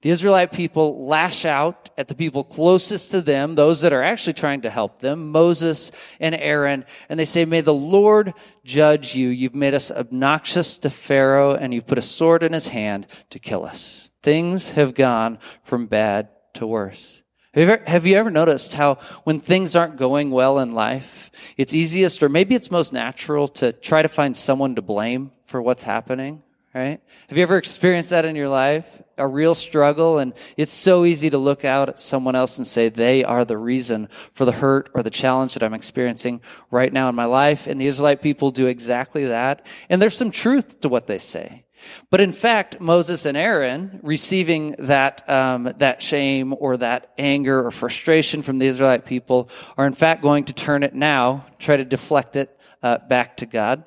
The 0.00 0.10
Israelite 0.10 0.52
people 0.52 1.06
lash 1.06 1.44
out 1.44 1.90
at 1.98 2.06
the 2.06 2.14
people 2.14 2.44
closest 2.44 3.10
to 3.10 3.20
them, 3.20 3.56
those 3.56 3.80
that 3.80 3.92
are 3.92 4.02
actually 4.02 4.34
trying 4.34 4.60
to 4.60 4.70
help 4.70 5.00
them, 5.00 5.32
Moses 5.32 5.90
and 6.20 6.36
Aaron, 6.36 6.84
and 7.08 7.18
they 7.18 7.24
say, 7.24 7.44
May 7.44 7.62
the 7.62 7.74
Lord 7.74 8.34
judge 8.64 9.16
you. 9.16 9.28
You've 9.28 9.56
made 9.56 9.74
us 9.74 9.90
obnoxious 9.90 10.78
to 10.78 10.90
Pharaoh, 10.90 11.54
and 11.54 11.74
you've 11.74 11.88
put 11.88 11.98
a 11.98 12.02
sword 12.02 12.44
in 12.44 12.52
his 12.52 12.68
hand 12.68 13.08
to 13.30 13.40
kill 13.40 13.64
us. 13.64 14.12
Things 14.22 14.70
have 14.70 14.94
gone 14.94 15.38
from 15.62 15.86
bad 15.86 16.28
to 16.54 16.66
worse. 16.66 17.24
Have 17.54 17.66
you, 17.66 17.72
ever, 17.72 17.84
have 17.84 18.06
you 18.06 18.16
ever 18.16 18.30
noticed 18.30 18.74
how 18.74 18.98
when 19.24 19.40
things 19.40 19.74
aren't 19.74 19.96
going 19.96 20.30
well 20.30 20.60
in 20.60 20.74
life, 20.74 21.32
it's 21.56 21.74
easiest, 21.74 22.22
or 22.22 22.28
maybe 22.28 22.54
it's 22.54 22.70
most 22.70 22.92
natural, 22.92 23.48
to 23.48 23.72
try 23.72 24.02
to 24.02 24.08
find 24.08 24.36
someone 24.36 24.76
to 24.76 24.82
blame 24.82 25.32
for 25.44 25.60
what's 25.60 25.82
happening? 25.82 26.44
right? 26.74 27.00
Have 27.28 27.36
you 27.36 27.42
ever 27.42 27.56
experienced 27.56 28.10
that 28.10 28.24
in 28.24 28.36
your 28.36 28.48
life? 28.48 29.02
A 29.18 29.26
real 29.26 29.54
struggle, 29.54 30.18
and 30.18 30.32
it's 30.56 30.72
so 30.72 31.04
easy 31.04 31.30
to 31.30 31.38
look 31.38 31.64
out 31.64 31.88
at 31.88 32.00
someone 32.00 32.34
else 32.34 32.58
and 32.58 32.66
say 32.66 32.88
they 32.88 33.24
are 33.24 33.44
the 33.44 33.56
reason 33.56 34.08
for 34.34 34.44
the 34.44 34.52
hurt 34.52 34.90
or 34.94 35.02
the 35.02 35.10
challenge 35.10 35.54
that 35.54 35.62
I'm 35.62 35.74
experiencing 35.74 36.40
right 36.70 36.92
now 36.92 37.08
in 37.08 37.14
my 37.14 37.24
life. 37.24 37.66
And 37.66 37.80
the 37.80 37.86
Israelite 37.86 38.22
people 38.22 38.50
do 38.50 38.66
exactly 38.66 39.26
that. 39.26 39.66
And 39.88 40.00
there's 40.00 40.16
some 40.16 40.30
truth 40.30 40.80
to 40.80 40.88
what 40.88 41.06
they 41.06 41.18
say. 41.18 41.64
But 42.10 42.20
in 42.20 42.32
fact, 42.32 42.80
Moses 42.80 43.26
and 43.26 43.36
Aaron 43.36 44.00
receiving 44.02 44.74
that, 44.80 45.28
um, 45.28 45.72
that 45.78 46.02
shame 46.02 46.54
or 46.58 46.76
that 46.78 47.12
anger 47.18 47.64
or 47.64 47.70
frustration 47.70 48.42
from 48.42 48.58
the 48.58 48.66
Israelite 48.66 49.04
people 49.04 49.48
are 49.76 49.86
in 49.86 49.94
fact 49.94 50.22
going 50.22 50.44
to 50.44 50.52
turn 50.52 50.82
it 50.82 50.94
now, 50.94 51.46
try 51.58 51.76
to 51.76 51.84
deflect 51.84 52.36
it 52.36 52.58
uh, 52.82 52.98
back 53.08 53.36
to 53.38 53.46
God. 53.46 53.84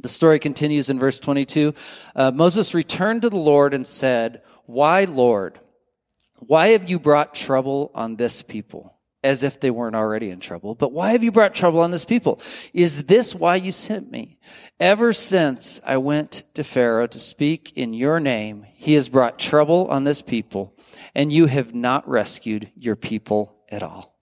The 0.00 0.08
story 0.08 0.38
continues 0.38 0.90
in 0.90 0.98
verse 0.98 1.18
22. 1.18 1.74
Uh, 2.14 2.30
Moses 2.30 2.74
returned 2.74 3.22
to 3.22 3.30
the 3.30 3.36
Lord 3.36 3.74
and 3.74 3.86
said, 3.86 4.42
Why, 4.66 5.04
Lord? 5.04 5.58
Why 6.38 6.68
have 6.68 6.88
you 6.88 7.00
brought 7.00 7.34
trouble 7.34 7.90
on 7.94 8.16
this 8.16 8.42
people? 8.42 8.94
As 9.24 9.42
if 9.42 9.58
they 9.58 9.72
weren't 9.72 9.96
already 9.96 10.30
in 10.30 10.38
trouble. 10.38 10.76
But 10.76 10.92
why 10.92 11.10
have 11.10 11.24
you 11.24 11.32
brought 11.32 11.52
trouble 11.52 11.80
on 11.80 11.90
this 11.90 12.04
people? 12.04 12.40
Is 12.72 13.04
this 13.04 13.34
why 13.34 13.56
you 13.56 13.72
sent 13.72 14.08
me? 14.08 14.38
Ever 14.78 15.12
since 15.12 15.80
I 15.84 15.96
went 15.96 16.44
to 16.54 16.62
Pharaoh 16.62 17.08
to 17.08 17.18
speak 17.18 17.72
in 17.76 17.92
your 17.92 18.20
name, 18.20 18.64
he 18.74 18.94
has 18.94 19.08
brought 19.08 19.36
trouble 19.36 19.88
on 19.88 20.04
this 20.04 20.22
people, 20.22 20.78
and 21.16 21.32
you 21.32 21.46
have 21.46 21.74
not 21.74 22.08
rescued 22.08 22.70
your 22.76 22.94
people 22.94 23.56
at 23.68 23.82
all. 23.82 24.16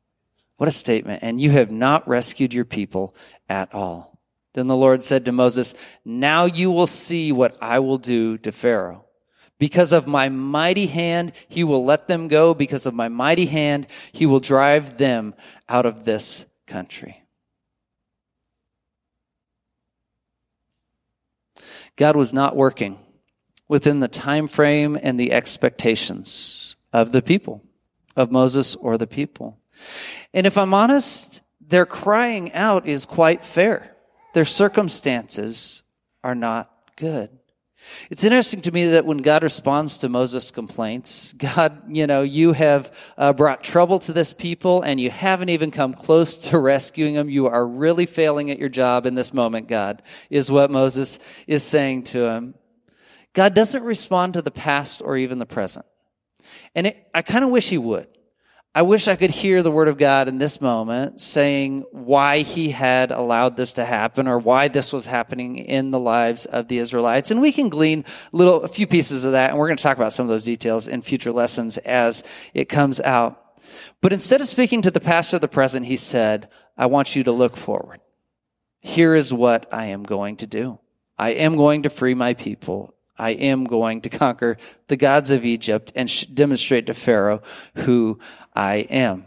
What 0.56 0.68
a 0.68 0.72
statement. 0.72 1.22
And 1.22 1.38
you 1.38 1.50
have 1.50 1.70
not 1.70 2.08
rescued 2.08 2.54
your 2.54 2.64
people 2.64 3.14
at 3.50 3.74
all. 3.74 4.15
Then 4.56 4.68
the 4.68 4.76
Lord 4.76 5.02
said 5.02 5.26
to 5.26 5.32
Moses, 5.32 5.74
Now 6.02 6.46
you 6.46 6.70
will 6.70 6.86
see 6.86 7.30
what 7.30 7.58
I 7.60 7.78
will 7.80 7.98
do 7.98 8.38
to 8.38 8.50
Pharaoh. 8.50 9.04
Because 9.58 9.92
of 9.92 10.06
my 10.06 10.30
mighty 10.30 10.86
hand, 10.86 11.32
he 11.46 11.62
will 11.62 11.84
let 11.84 12.08
them 12.08 12.26
go. 12.26 12.54
Because 12.54 12.86
of 12.86 12.94
my 12.94 13.08
mighty 13.08 13.44
hand, 13.44 13.86
he 14.12 14.24
will 14.24 14.40
drive 14.40 14.96
them 14.96 15.34
out 15.68 15.84
of 15.84 16.06
this 16.06 16.46
country. 16.66 17.22
God 21.96 22.16
was 22.16 22.32
not 22.32 22.56
working 22.56 22.98
within 23.68 24.00
the 24.00 24.08
time 24.08 24.48
frame 24.48 24.98
and 25.02 25.20
the 25.20 25.32
expectations 25.32 26.76
of 26.94 27.12
the 27.12 27.20
people, 27.20 27.62
of 28.16 28.32
Moses 28.32 28.74
or 28.74 28.96
the 28.96 29.06
people. 29.06 29.58
And 30.32 30.46
if 30.46 30.56
I'm 30.56 30.72
honest, 30.72 31.42
their 31.60 31.84
crying 31.84 32.54
out 32.54 32.88
is 32.88 33.04
quite 33.04 33.44
fair 33.44 33.95
their 34.36 34.44
circumstances 34.44 35.82
are 36.22 36.34
not 36.34 36.70
good. 36.96 37.30
It's 38.10 38.22
interesting 38.22 38.60
to 38.60 38.70
me 38.70 38.88
that 38.88 39.06
when 39.06 39.16
God 39.16 39.42
responds 39.42 39.96
to 39.98 40.10
Moses' 40.10 40.50
complaints, 40.50 41.32
God, 41.32 41.80
you 41.88 42.06
know, 42.06 42.20
you 42.20 42.52
have 42.52 42.92
uh, 43.16 43.32
brought 43.32 43.64
trouble 43.64 43.98
to 44.00 44.12
this 44.12 44.34
people 44.34 44.82
and 44.82 45.00
you 45.00 45.10
haven't 45.10 45.48
even 45.48 45.70
come 45.70 45.94
close 45.94 46.36
to 46.50 46.58
rescuing 46.58 47.14
them. 47.14 47.30
You 47.30 47.46
are 47.46 47.66
really 47.66 48.04
failing 48.04 48.50
at 48.50 48.58
your 48.58 48.68
job 48.68 49.06
in 49.06 49.14
this 49.14 49.32
moment, 49.32 49.68
God, 49.68 50.02
is 50.28 50.50
what 50.50 50.70
Moses 50.70 51.18
is 51.46 51.62
saying 51.62 52.02
to 52.02 52.26
him. 52.26 52.56
God 53.32 53.54
doesn't 53.54 53.84
respond 53.84 54.34
to 54.34 54.42
the 54.42 54.50
past 54.50 55.00
or 55.00 55.16
even 55.16 55.38
the 55.38 55.46
present. 55.46 55.86
And 56.74 56.88
it, 56.88 57.08
I 57.14 57.22
kind 57.22 57.42
of 57.42 57.50
wish 57.50 57.70
he 57.70 57.78
would. 57.78 58.08
I 58.76 58.82
wish 58.82 59.08
I 59.08 59.16
could 59.16 59.30
hear 59.30 59.62
the 59.62 59.70
word 59.70 59.88
of 59.88 59.96
God 59.96 60.28
in 60.28 60.36
this 60.36 60.60
moment 60.60 61.22
saying 61.22 61.86
why 61.92 62.40
he 62.40 62.68
had 62.68 63.10
allowed 63.10 63.56
this 63.56 63.72
to 63.72 63.86
happen 63.86 64.28
or 64.28 64.38
why 64.38 64.68
this 64.68 64.92
was 64.92 65.06
happening 65.06 65.56
in 65.56 65.92
the 65.92 65.98
lives 65.98 66.44
of 66.44 66.68
the 66.68 66.76
Israelites. 66.76 67.30
And 67.30 67.40
we 67.40 67.52
can 67.52 67.70
glean 67.70 68.04
little, 68.32 68.64
a 68.64 68.68
few 68.68 68.86
pieces 68.86 69.24
of 69.24 69.32
that. 69.32 69.48
And 69.48 69.58
we're 69.58 69.68
going 69.68 69.78
to 69.78 69.82
talk 69.82 69.96
about 69.96 70.12
some 70.12 70.26
of 70.26 70.28
those 70.28 70.44
details 70.44 70.88
in 70.88 71.00
future 71.00 71.32
lessons 71.32 71.78
as 71.78 72.22
it 72.52 72.66
comes 72.66 73.00
out. 73.00 73.42
But 74.02 74.12
instead 74.12 74.42
of 74.42 74.46
speaking 74.46 74.82
to 74.82 74.90
the 74.90 75.00
past 75.00 75.32
or 75.32 75.38
the 75.38 75.48
present, 75.48 75.86
he 75.86 75.96
said, 75.96 76.50
I 76.76 76.84
want 76.84 77.16
you 77.16 77.24
to 77.24 77.32
look 77.32 77.56
forward. 77.56 78.02
Here 78.80 79.14
is 79.14 79.32
what 79.32 79.72
I 79.72 79.86
am 79.86 80.02
going 80.02 80.36
to 80.36 80.46
do. 80.46 80.80
I 81.16 81.30
am 81.30 81.56
going 81.56 81.84
to 81.84 81.88
free 81.88 82.12
my 82.12 82.34
people 82.34 82.94
I 83.18 83.30
am 83.30 83.64
going 83.64 84.02
to 84.02 84.08
conquer 84.08 84.58
the 84.88 84.96
gods 84.96 85.30
of 85.30 85.44
Egypt 85.44 85.92
and 85.94 86.10
sh- 86.10 86.24
demonstrate 86.24 86.86
to 86.86 86.94
Pharaoh 86.94 87.42
who 87.74 88.18
I 88.54 88.76
am. 88.76 89.24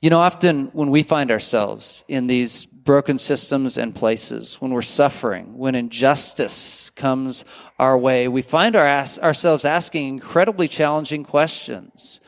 You 0.00 0.10
know, 0.10 0.20
often 0.20 0.66
when 0.72 0.90
we 0.90 1.02
find 1.02 1.30
ourselves 1.30 2.04
in 2.08 2.26
these 2.26 2.66
broken 2.66 3.18
systems 3.18 3.78
and 3.78 3.94
places, 3.94 4.60
when 4.60 4.72
we're 4.72 4.82
suffering, 4.82 5.56
when 5.56 5.74
injustice 5.74 6.90
comes 6.90 7.44
our 7.78 7.96
way, 7.96 8.28
we 8.28 8.42
find 8.42 8.76
our 8.76 8.86
ourselves 8.86 9.64
asking 9.64 10.08
incredibly 10.08 10.68
challenging 10.68 11.24
questions. 11.24 12.20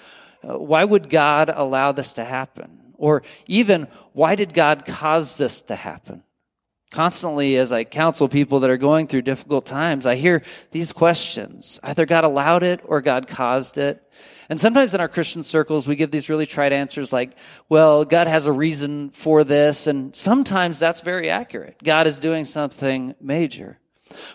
Uh, 0.42 0.59
why 0.59 0.85
would 0.85 1.11
God 1.11 1.51
allow 1.55 1.92
this 1.92 2.12
to 2.14 2.24
happen? 2.24 2.94
Or 2.96 3.22
even, 3.46 3.87
why 4.12 4.35
did 4.35 4.53
God 4.55 4.85
cause 4.85 5.38
this 5.38 5.62
to 5.62 5.77
happen? 5.77 6.22
Constantly, 6.90 7.59
as 7.59 7.70
I 7.70 7.85
counsel 7.85 8.29
people 8.29 8.61
that 8.61 8.70
are 8.70 8.79
going 8.79 9.09
through 9.09 9.22
difficult 9.22 9.66
times, 9.66 10.07
I 10.07 10.16
hear 10.16 10.42
these 10.70 10.92
questions. 10.92 11.79
Either 11.83 12.07
God 12.07 12.24
allowed 12.24 12.62
it 12.62 12.81
or 12.85 13.03
God 13.03 13.29
caused 13.29 13.77
it. 13.77 14.03
And 14.48 14.59
sometimes 14.59 14.94
in 14.94 15.01
our 15.01 15.09
Christian 15.09 15.42
circles, 15.42 15.87
we 15.87 15.96
give 15.96 16.11
these 16.11 16.31
really 16.31 16.46
trite 16.46 16.72
answers 16.72 17.12
like, 17.12 17.37
well, 17.68 18.07
God 18.07 18.27
has 18.27 18.46
a 18.46 18.53
reason 18.53 19.11
for 19.11 19.44
this. 19.44 19.87
And 19.87 20.16
sometimes 20.16 20.79
that's 20.79 21.03
very 21.03 21.29
accurate. 21.29 21.77
God 21.85 22.07
is 22.07 22.18
doing 22.18 22.46
something 22.46 23.14
major. 23.20 23.79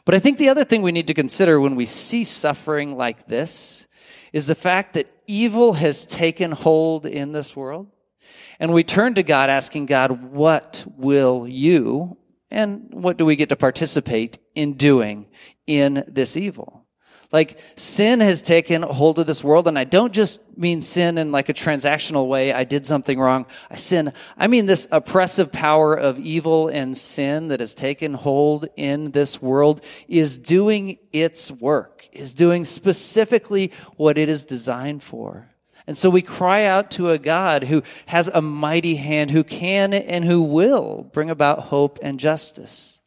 But 0.05 0.13
I 0.13 0.19
think 0.19 0.37
the 0.37 0.49
other 0.49 0.63
thing 0.63 0.83
we 0.83 0.91
need 0.91 1.07
to 1.07 1.15
consider 1.15 1.59
when 1.59 1.75
we 1.75 1.87
see 1.87 2.23
suffering 2.23 2.95
like 2.95 3.25
this 3.25 3.87
is 4.31 4.45
the 4.45 4.53
fact 4.53 4.93
that 4.93 5.11
evil 5.25 5.73
has 5.73 6.05
taken 6.05 6.51
hold 6.51 7.07
in 7.07 7.31
this 7.31 7.55
world. 7.55 7.87
And 8.59 8.71
we 8.71 8.83
turn 8.83 9.15
to 9.15 9.23
God 9.23 9.49
asking 9.49 9.87
God, 9.87 10.31
what 10.31 10.85
will 10.95 11.47
you 11.47 12.17
and 12.53 12.87
what 12.91 13.17
do 13.17 13.25
we 13.25 13.35
get 13.35 13.49
to 13.49 13.55
participate 13.55 14.37
in 14.55 14.73
doing 14.73 15.25
in 15.67 16.05
this 16.07 16.37
evil? 16.37 16.85
Like 17.31 17.59
sin 17.75 18.19
has 18.19 18.43
taken 18.43 18.83
hold 18.83 19.17
of 19.17 19.25
this 19.25 19.43
world, 19.43 19.67
and 19.67 19.77
I 19.77 19.85
don't 19.85 20.13
just 20.13 20.39
mean 20.55 20.81
sin 20.81 21.17
in 21.17 21.31
like 21.31 21.49
a 21.49 21.53
transactional 21.53 22.27
way. 22.27 22.53
I 22.53 22.63
did 22.63 22.85
something 22.85 23.19
wrong. 23.19 23.47
I 23.71 23.75
sin. 23.75 24.13
I 24.37 24.45
mean 24.45 24.67
this 24.67 24.87
oppressive 24.91 25.51
power 25.51 25.95
of 25.95 26.19
evil 26.19 26.67
and 26.67 26.95
sin 26.95 27.47
that 27.47 27.59
has 27.59 27.73
taken 27.73 28.13
hold 28.13 28.67
in 28.77 29.11
this 29.11 29.41
world 29.41 29.83
is 30.07 30.37
doing 30.37 30.99
its 31.11 31.51
work, 31.51 32.07
is 32.11 32.35
doing 32.35 32.65
specifically 32.65 33.71
what 33.97 34.19
it 34.19 34.29
is 34.29 34.45
designed 34.45 35.01
for. 35.01 35.52
And 35.85 35.97
so 35.97 36.09
we 36.09 36.21
cry 36.21 36.63
out 36.63 36.91
to 36.91 37.11
a 37.11 37.17
God 37.17 37.65
who 37.65 37.83
has 38.05 38.29
a 38.29 38.41
mighty 38.41 38.95
hand, 38.95 39.31
who 39.31 39.43
can 39.43 39.93
and 39.93 40.23
who 40.23 40.41
will 40.41 41.09
bring 41.11 41.29
about 41.29 41.59
hope 41.59 41.99
and 42.01 42.19
justice. 42.19 42.99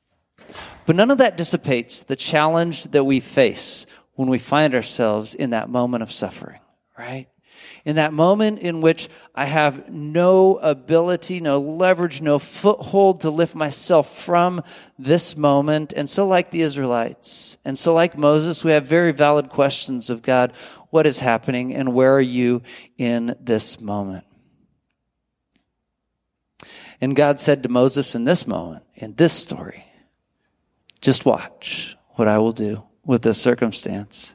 But 0.84 0.96
none 0.96 1.10
of 1.10 1.18
that 1.18 1.36
dissipates 1.36 2.04
the 2.04 2.16
challenge 2.16 2.84
that 2.84 3.04
we 3.04 3.20
face 3.20 3.86
when 4.14 4.28
we 4.28 4.38
find 4.38 4.74
ourselves 4.74 5.34
in 5.34 5.50
that 5.50 5.68
moment 5.68 6.02
of 6.02 6.12
suffering, 6.12 6.60
right? 6.98 7.28
In 7.84 7.96
that 7.96 8.12
moment 8.12 8.58
in 8.58 8.80
which 8.80 9.08
I 9.34 9.46
have 9.46 9.88
no 9.88 10.56
ability, 10.56 11.40
no 11.40 11.60
leverage, 11.60 12.20
no 12.20 12.38
foothold 12.38 13.22
to 13.22 13.30
lift 13.30 13.54
myself 13.54 14.18
from 14.18 14.62
this 14.98 15.36
moment. 15.36 15.92
And 15.94 16.08
so, 16.08 16.26
like 16.26 16.50
the 16.50 16.62
Israelites, 16.62 17.56
and 17.64 17.78
so, 17.78 17.94
like 17.94 18.16
Moses, 18.16 18.62
we 18.62 18.72
have 18.72 18.86
very 18.86 19.12
valid 19.12 19.48
questions 19.48 20.10
of 20.10 20.22
God 20.22 20.52
what 20.96 21.06
is 21.06 21.18
happening 21.18 21.74
and 21.74 21.92
where 21.92 22.14
are 22.14 22.20
you 22.22 22.62
in 22.96 23.36
this 23.38 23.78
moment? 23.78 24.24
And 27.02 27.14
God 27.14 27.38
said 27.38 27.62
to 27.64 27.68
Moses 27.68 28.14
in 28.14 28.24
this 28.24 28.46
moment, 28.46 28.82
in 28.94 29.14
this 29.14 29.34
story, 29.34 29.84
just 31.02 31.26
watch 31.26 31.98
what 32.12 32.28
I 32.28 32.38
will 32.38 32.52
do 32.52 32.82
with 33.04 33.20
this 33.20 33.36
circumstance. 33.36 34.34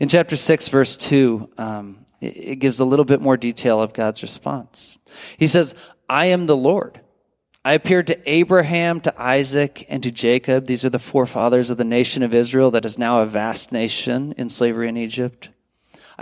In 0.00 0.08
chapter 0.08 0.34
6, 0.34 0.68
verse 0.68 0.96
2, 0.96 1.50
um, 1.58 2.06
it, 2.22 2.58
gives 2.58 2.80
a 2.80 2.86
little 2.86 3.04
bit 3.04 3.20
more 3.20 3.36
detail 3.36 3.78
of 3.78 3.92
God's 3.92 4.22
response. 4.22 4.96
He 5.36 5.46
says, 5.46 5.74
I 6.08 6.24
am 6.24 6.46
the 6.46 6.56
Lord. 6.56 7.02
I 7.66 7.74
appeared 7.74 8.06
to 8.06 8.18
Abraham, 8.30 8.98
to 9.02 9.22
Isaac, 9.22 9.84
and 9.90 10.02
to 10.04 10.10
Jacob. 10.10 10.64
These 10.64 10.86
are 10.86 10.90
the 10.90 10.98
forefathers 10.98 11.68
of 11.70 11.76
the 11.76 11.84
nation 11.84 12.22
of 12.22 12.32
Israel 12.32 12.70
that 12.70 12.86
is 12.86 12.96
now 12.96 13.20
a 13.20 13.26
vast 13.26 13.72
nation 13.72 14.32
in 14.38 14.48
slavery 14.48 14.88
in 14.88 14.96
Egypt. 14.96 15.50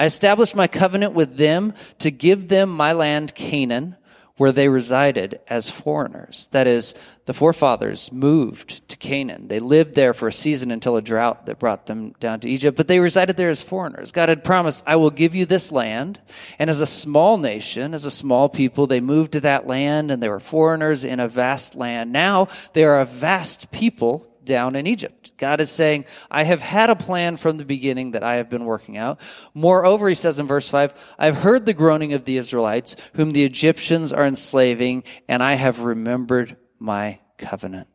I 0.01 0.07
established 0.07 0.57
my 0.57 0.67
covenant 0.67 1.13
with 1.13 1.37
them 1.37 1.75
to 1.99 2.11
give 2.11 2.49
them 2.49 2.71
my 2.71 2.95
land 2.95 3.35
Canaan, 3.35 3.97
where 4.39 4.51
they 4.51 4.71
resided 4.71 5.41
as 5.47 5.69
foreigners. 5.69 6.49
That 6.53 6.67
is, 6.67 6.95
the 7.27 7.35
forefathers 7.35 8.11
moved 8.11 8.89
to 8.89 8.97
Canaan. 8.97 9.49
They 9.49 9.59
lived 9.59 9.95
there 9.95 10.15
for 10.15 10.29
a 10.29 10.33
season 10.33 10.71
until 10.71 10.97
a 10.97 11.03
drought 11.03 11.45
that 11.45 11.59
brought 11.59 11.85
them 11.85 12.15
down 12.19 12.41
to 12.41 12.49
Egypt, 12.49 12.79
but 12.79 12.89
they 12.89 12.99
resided 12.99 13.37
there 13.37 13.51
as 13.51 13.63
foreigners. 13.63 14.11
God 14.11 14.31
had 14.31 14.43
promised, 14.43 14.83
I 14.87 14.97
will 14.97 15.11
give 15.11 15.35
you 15.35 15.45
this 15.45 15.71
land. 15.71 16.19
And 16.59 16.71
as 16.71 16.81
a 16.81 16.87
small 16.87 17.37
nation, 17.37 17.93
as 17.93 18.07
a 18.07 18.11
small 18.11 18.49
people, 18.49 18.87
they 18.87 19.01
moved 19.01 19.33
to 19.33 19.41
that 19.41 19.67
land 19.67 20.11
and 20.11 20.23
they 20.23 20.31
were 20.31 20.41
foreigners 20.41 21.05
in 21.05 21.21
a 21.21 21.29
vast 21.29 21.75
land. 21.75 22.11
Now 22.11 22.49
they 22.73 22.85
are 22.85 23.01
a 23.01 23.05
vast 23.05 23.71
people 23.71 24.30
down 24.45 24.77
in 24.77 24.87
Egypt. 24.87 25.33
God 25.37 25.61
is 25.61 25.71
saying, 25.71 26.05
I 26.31 26.45
have 26.45 26.63
had 26.63 26.91
a 26.91 26.97
plan 26.97 27.37
from 27.37 27.57
the 27.57 27.65
beginning 27.65 28.13
that 28.13 28.23
I 28.23 28.37
have 28.37 28.51
been 28.51 28.65
working 28.65 28.97
out. 28.97 29.21
Moreover, 29.55 30.09
he 30.09 30.15
says 30.15 30.39
in 30.39 30.47
verse 30.47 30.69
5, 30.69 30.95
I've 31.19 31.37
heard 31.37 31.67
the 31.67 31.75
groaning 31.75 32.13
of 32.13 32.25
the 32.25 32.37
Israelites, 32.37 32.97
whom 33.15 33.33
the 33.33 33.45
Egyptians 33.45 34.13
are 34.13 34.27
enslaving, 34.27 35.05
and 35.29 35.43
I 35.43 35.55
have 35.55 35.81
remembered 35.81 36.57
my 36.79 37.21
covenant. 37.39 37.89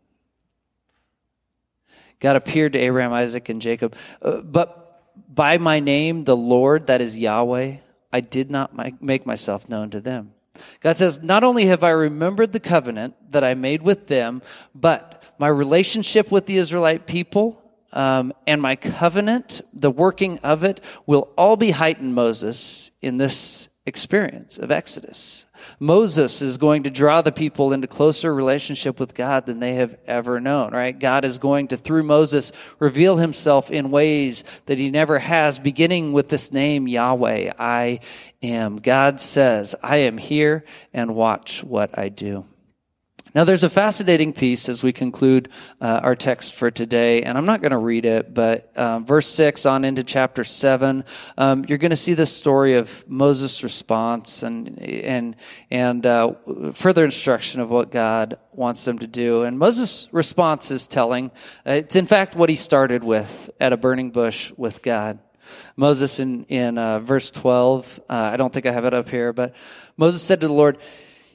God 2.19 2.35
appeared 2.35 2.73
to 2.73 2.79
Abraham, 2.79 3.13
Isaac, 3.13 3.49
and 3.49 3.61
Jacob. 3.61 3.95
Uh, 4.21 4.37
but 4.37 5.03
by 5.33 5.57
my 5.57 5.79
name, 5.79 6.23
the 6.23 6.37
Lord, 6.37 6.87
that 6.87 7.01
is 7.01 7.17
Yahweh, 7.17 7.77
I 8.11 8.19
did 8.21 8.49
not 8.49 9.01
make 9.01 9.25
myself 9.25 9.67
known 9.67 9.89
to 9.91 9.99
them. 9.99 10.31
God 10.79 10.97
says, 10.97 11.21
Not 11.21 11.43
only 11.43 11.65
have 11.65 11.83
I 11.83 11.89
remembered 11.89 12.53
the 12.53 12.59
covenant 12.59 13.15
that 13.31 13.43
I 13.43 13.53
made 13.53 13.81
with 13.81 14.07
them, 14.07 14.41
but 14.73 15.14
my 15.37 15.47
relationship 15.47 16.31
with 16.31 16.45
the 16.45 16.57
Israelite 16.57 17.05
people 17.05 17.61
um, 17.93 18.33
and 18.45 18.61
my 18.61 18.75
covenant, 18.75 19.61
the 19.73 19.91
working 19.91 20.39
of 20.39 20.63
it, 20.63 20.81
will 21.05 21.29
all 21.37 21.55
be 21.55 21.71
heightened, 21.71 22.13
Moses, 22.13 22.91
in 23.01 23.17
this 23.17 23.69
experience 23.85 24.57
of 24.57 24.71
Exodus. 24.71 25.45
Moses 25.79 26.41
is 26.41 26.57
going 26.57 26.83
to 26.83 26.89
draw 26.89 27.21
the 27.21 27.31
people 27.31 27.71
into 27.71 27.87
closer 27.87 28.33
relationship 28.33 28.99
with 28.99 29.13
God 29.13 29.45
than 29.45 29.59
they 29.59 29.75
have 29.75 29.95
ever 30.07 30.39
known, 30.39 30.73
right? 30.73 30.97
God 30.97 31.23
is 31.23 31.37
going 31.37 31.69
to, 31.69 31.77
through 31.77 32.03
Moses, 32.03 32.51
reveal 32.79 33.17
himself 33.17 33.71
in 33.71 33.91
ways 33.91 34.43
that 34.65 34.79
he 34.79 34.89
never 34.89 35.19
has, 35.19 35.59
beginning 35.59 36.13
with 36.13 36.29
this 36.29 36.51
name, 36.51 36.87
Yahweh. 36.87 37.53
I 37.59 37.99
am. 38.41 38.77
God 38.77 39.21
says, 39.21 39.75
I 39.81 39.97
am 39.97 40.17
here 40.17 40.65
and 40.93 41.15
watch 41.15 41.63
what 41.63 41.97
I 41.97 42.09
do. 42.09 42.45
Now, 43.35 43.43
there's 43.43 43.65
a 43.65 43.69
fascinating 43.69 44.31
piece 44.31 44.69
as 44.69 44.81
we 44.81 44.93
conclude 44.93 45.49
uh, 45.81 45.99
our 46.01 46.15
text 46.15 46.55
for 46.55 46.71
today, 46.71 47.21
and 47.23 47.37
I'm 47.37 47.45
not 47.45 47.61
going 47.61 47.73
to 47.73 47.77
read 47.77 48.05
it, 48.05 48.33
but 48.33 48.71
uh, 48.77 48.99
verse 48.99 49.27
6 49.27 49.65
on 49.65 49.83
into 49.83 50.05
chapter 50.05 50.45
7, 50.45 51.03
um, 51.37 51.65
you're 51.67 51.77
going 51.77 51.89
to 51.89 51.97
see 51.97 52.13
the 52.13 52.25
story 52.25 52.75
of 52.75 53.03
Moses' 53.09 53.61
response 53.61 54.41
and, 54.41 54.79
and, 54.79 55.35
and 55.69 56.05
uh, 56.05 56.35
further 56.71 57.03
instruction 57.03 57.59
of 57.59 57.69
what 57.69 57.91
God 57.91 58.37
wants 58.53 58.85
them 58.85 58.99
to 58.99 59.07
do. 59.07 59.43
And 59.43 59.59
Moses' 59.59 60.07
response 60.13 60.71
is 60.71 60.87
telling. 60.87 61.29
Uh, 61.67 61.71
it's, 61.71 61.97
in 61.97 62.07
fact, 62.07 62.37
what 62.37 62.49
he 62.49 62.55
started 62.55 63.03
with 63.03 63.49
at 63.59 63.73
a 63.73 63.77
burning 63.77 64.11
bush 64.11 64.53
with 64.55 64.81
God. 64.81 65.19
Moses 65.75 66.21
in, 66.21 66.45
in 66.45 66.77
uh, 66.77 66.99
verse 66.99 67.31
12, 67.31 67.99
uh, 68.09 68.13
I 68.13 68.37
don't 68.37 68.53
think 68.53 68.65
I 68.65 68.71
have 68.71 68.85
it 68.85 68.93
up 68.93 69.09
here, 69.09 69.33
but 69.33 69.53
Moses 69.97 70.23
said 70.23 70.39
to 70.39 70.47
the 70.47 70.53
Lord, 70.53 70.77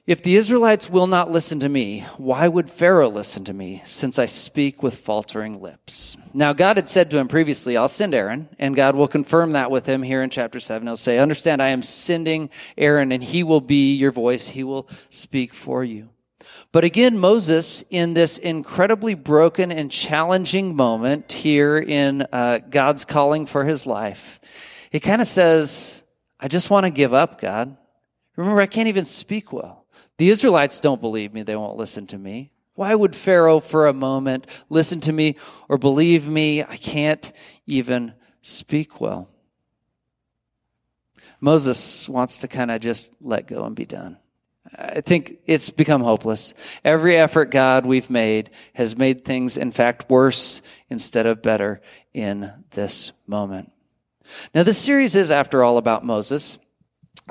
if 0.07 0.23
the 0.23 0.37
Israelites 0.37 0.89
will 0.89 1.07
not 1.07 1.31
listen 1.31 1.61
to 1.61 1.69
me, 1.69 2.07
why 2.17 2.49
would 2.49 2.71
Pharaoh 2.71 3.11
listen 3.11 3.45
to 3.45 3.53
me, 3.53 3.83
since 3.85 4.19
I 4.19 4.27
speak 4.27 4.83
with 4.83 4.97
faltering 4.97 5.61
lips? 5.61 6.17
Now, 6.33 6.53
God 6.53 6.77
had 6.77 6.89
said 6.89 7.11
to 7.11 7.19
him 7.19 7.29
previously, 7.29 7.77
I'll 7.77 7.87
send 7.87 8.15
Aaron, 8.15 8.49
and 8.59 8.75
God 8.75 8.95
will 8.95 9.09
confirm 9.09 9.53
that 9.53 9.71
with 9.71 9.87
him 9.87 10.03
here 10.03 10.23
in 10.23 10.31
chapter 10.31 10.59
7. 10.59 10.87
He'll 10.87 10.97
say, 10.97 11.19
Understand, 11.19 11.63
I 11.63 11.69
am 11.69 11.83
sending 11.83 12.51
Aaron, 12.79 13.13
and 13.13 13.23
he 13.23 13.43
will 13.43 13.61
be 13.61 13.95
your 13.95 14.11
voice, 14.11 14.49
he 14.49 14.65
will 14.65 14.89
speak 15.11 15.53
for 15.53 15.85
you. 15.85 16.09
But 16.73 16.85
again, 16.85 17.19
Moses, 17.19 17.85
in 17.91 18.15
this 18.15 18.39
incredibly 18.39 19.15
broken 19.15 19.71
and 19.71 19.91
challenging 19.91 20.75
moment 20.75 21.33
here 21.33 21.79
in 21.79 22.27
uh, 22.33 22.59
God's 22.59 23.05
calling 23.05 23.47
for 23.47 23.65
his 23.65 23.87
life, 23.87 24.41
he 24.91 25.01
kind 25.01 25.21
of 25.21 25.29
says, 25.29 26.03
I 26.39 26.49
just 26.49 26.71
want 26.71 26.85
to 26.85 26.91
give 26.91 27.13
up, 27.13 27.41
God. 27.41 27.77
Remember, 28.37 28.61
I 28.61 28.67
can't 28.67 28.89
even 28.89 29.05
speak 29.05 29.53
well. 29.53 29.80
The 30.21 30.29
Israelites 30.29 30.81
don't 30.81 31.01
believe 31.01 31.33
me. 31.33 31.45
They 31.45 31.57
won't 31.57 31.79
listen 31.79 32.07
to 32.09 32.19
me. 32.19 32.53
Why 32.75 32.95
would 32.95 33.17
Pharaoh 33.17 33.59
for 33.59 33.87
a 33.87 33.95
moment 33.95 34.47
listen 34.69 35.01
to 35.01 35.13
me 35.13 35.37
or 35.67 35.79
believe 35.79 36.29
me? 36.29 36.63
I 36.63 36.77
can't 36.77 37.33
even 37.67 38.13
speak 38.43 39.01
well. 39.01 39.31
Moses 41.41 42.07
wants 42.07 42.41
to 42.41 42.49
kind 42.49 42.71
of 42.71 42.83
just 42.83 43.15
let 43.23 43.47
go 43.47 43.65
and 43.65 43.75
be 43.75 43.87
done. 43.87 44.19
I 44.77 45.01
think 45.01 45.39
it's 45.47 45.71
become 45.71 46.03
hopeless. 46.03 46.53
Every 46.85 47.17
effort, 47.17 47.47
God, 47.47 47.87
we've 47.87 48.11
made 48.11 48.51
has 48.75 48.99
made 48.99 49.25
things, 49.25 49.57
in 49.57 49.71
fact, 49.71 50.11
worse 50.11 50.61
instead 50.91 51.25
of 51.25 51.41
better 51.41 51.81
in 52.13 52.53
this 52.73 53.13
moment. 53.27 53.73
Now, 54.55 54.65
this 54.65 54.77
series 54.77 55.17
is, 55.17 55.31
after 55.31 55.65
all, 55.65 55.79
about 55.79 56.05
Moses. 56.05 56.59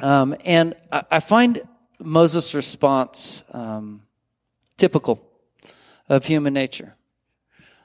Um, 0.02 0.36
and 0.44 0.74
I, 0.92 1.04
I, 1.12 1.20
find 1.20 1.62
Moses' 2.00 2.54
response 2.54 3.44
um, 3.52 4.02
typical 4.78 5.22
of 6.08 6.26
human 6.26 6.54
nature. 6.54 6.96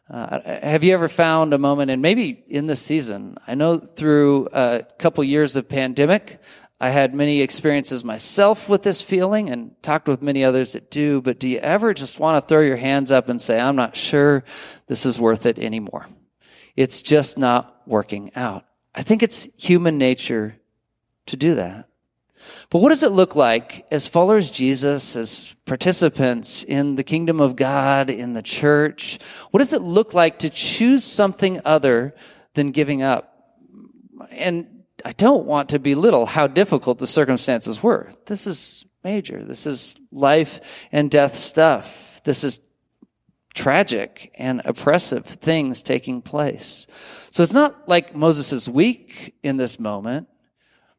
Uh, 0.08 0.40
have 0.44 0.84
you 0.84 0.92
ever 0.92 1.08
found 1.08 1.54
a 1.54 1.58
moment, 1.58 1.90
and 1.90 2.02
maybe 2.02 2.44
in 2.48 2.66
this 2.66 2.80
season, 2.80 3.38
I 3.46 3.54
know 3.54 3.78
through 3.78 4.48
a 4.52 4.84
couple 4.98 5.24
years 5.24 5.56
of 5.56 5.68
pandemic, 5.68 6.40
I 6.78 6.90
had 6.90 7.14
many 7.14 7.40
experiences 7.40 8.04
myself 8.04 8.68
with 8.68 8.82
this 8.82 9.00
feeling 9.00 9.48
and 9.48 9.74
talked 9.82 10.06
with 10.06 10.20
many 10.20 10.44
others 10.44 10.72
that 10.72 10.90
do, 10.90 11.22
but 11.22 11.38
do 11.38 11.48
you 11.48 11.58
ever 11.58 11.94
just 11.94 12.20
want 12.20 12.42
to 12.42 12.46
throw 12.46 12.60
your 12.60 12.76
hands 12.76 13.10
up 13.10 13.30
and 13.30 13.40
say, 13.40 13.58
I'm 13.58 13.76
not 13.76 13.96
sure 13.96 14.44
this 14.86 15.06
is 15.06 15.18
worth 15.18 15.46
it 15.46 15.58
anymore? 15.58 16.06
It's 16.76 17.00
just 17.00 17.38
not 17.38 17.80
working 17.86 18.32
out. 18.36 18.66
I 18.94 19.02
think 19.02 19.22
it's 19.22 19.48
human 19.56 19.96
nature 19.96 20.56
to 21.26 21.36
do 21.36 21.54
that. 21.54 21.88
But 22.70 22.80
what 22.80 22.90
does 22.90 23.02
it 23.02 23.12
look 23.12 23.36
like 23.36 23.86
as 23.90 24.08
followers 24.08 24.50
Jesus, 24.50 25.16
as 25.16 25.54
participants 25.64 26.64
in 26.64 26.96
the 26.96 27.04
kingdom 27.04 27.40
of 27.40 27.56
God, 27.56 28.10
in 28.10 28.32
the 28.32 28.42
church? 28.42 29.18
What 29.50 29.58
does 29.58 29.72
it 29.72 29.82
look 29.82 30.14
like 30.14 30.40
to 30.40 30.50
choose 30.50 31.04
something 31.04 31.60
other 31.64 32.14
than 32.54 32.70
giving 32.70 33.02
up? 33.02 33.30
And 34.30 34.84
I 35.04 35.12
don't 35.12 35.44
want 35.44 35.70
to 35.70 35.78
belittle 35.78 36.26
how 36.26 36.46
difficult 36.46 36.98
the 36.98 37.06
circumstances 37.06 37.82
were. 37.82 38.10
This 38.26 38.46
is 38.46 38.84
major. 39.02 39.44
This 39.44 39.66
is 39.66 39.96
life 40.10 40.60
and 40.90 41.10
death 41.10 41.36
stuff. 41.36 42.22
This 42.24 42.42
is 42.42 42.60
tragic 43.54 44.32
and 44.34 44.62
oppressive 44.64 45.24
things 45.26 45.82
taking 45.82 46.22
place. 46.22 46.86
So 47.30 47.42
it's 47.42 47.52
not 47.52 47.88
like 47.88 48.14
Moses 48.14 48.52
is 48.52 48.68
weak 48.68 49.34
in 49.42 49.56
this 49.56 49.78
moment. 49.78 50.28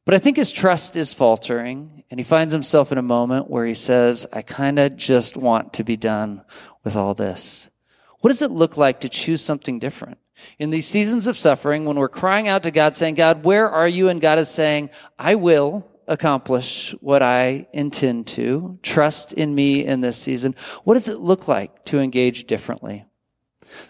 But 0.05 0.13
I 0.13 0.19
think 0.19 0.37
his 0.37 0.51
trust 0.51 0.95
is 0.95 1.15
faltering, 1.15 2.03
and 2.11 2.19
he 2.19 2.23
finds 2.23 2.53
himself 2.53 2.91
in 2.91 2.99
a 2.99 3.03
moment 3.03 3.49
where 3.49 3.65
he 3.65 3.73
says, 3.73 4.27
I 4.31 4.43
kind 4.43 4.77
of 4.77 4.95
just 4.95 5.35
want 5.35 5.73
to 5.73 5.83
be 5.83 5.97
done 5.97 6.43
with 6.83 6.95
all 6.95 7.15
this. 7.15 7.71
What 8.19 8.29
does 8.29 8.43
it 8.43 8.51
look 8.51 8.77
like 8.77 8.99
to 8.99 9.09
choose 9.09 9.41
something 9.41 9.79
different? 9.79 10.19
In 10.59 10.69
these 10.69 10.87
seasons 10.87 11.25
of 11.25 11.37
suffering, 11.37 11.85
when 11.85 11.97
we're 11.97 12.07
crying 12.07 12.47
out 12.47 12.63
to 12.63 12.71
God, 12.71 12.95
saying, 12.95 13.15
God, 13.15 13.43
where 13.43 13.67
are 13.67 13.87
you? 13.87 14.09
And 14.09 14.21
God 14.21 14.37
is 14.37 14.49
saying, 14.49 14.91
I 15.17 15.35
will 15.35 15.87
accomplish 16.07 16.93
what 17.01 17.23
I 17.23 17.67
intend 17.73 18.27
to. 18.27 18.77
Trust 18.83 19.33
in 19.33 19.55
me 19.55 19.83
in 19.83 20.01
this 20.01 20.17
season. 20.17 20.53
What 20.83 20.95
does 20.95 21.09
it 21.09 21.19
look 21.19 21.47
like 21.47 21.85
to 21.85 21.99
engage 21.99 22.45
differently? 22.45 23.05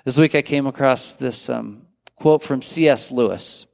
This 0.06 0.18
week 0.18 0.34
I 0.34 0.42
came 0.42 0.66
across 0.66 1.16
this 1.16 1.50
um, 1.50 1.88
quote 2.16 2.42
from 2.42 2.62
C.S. 2.62 3.12
Lewis. 3.12 3.66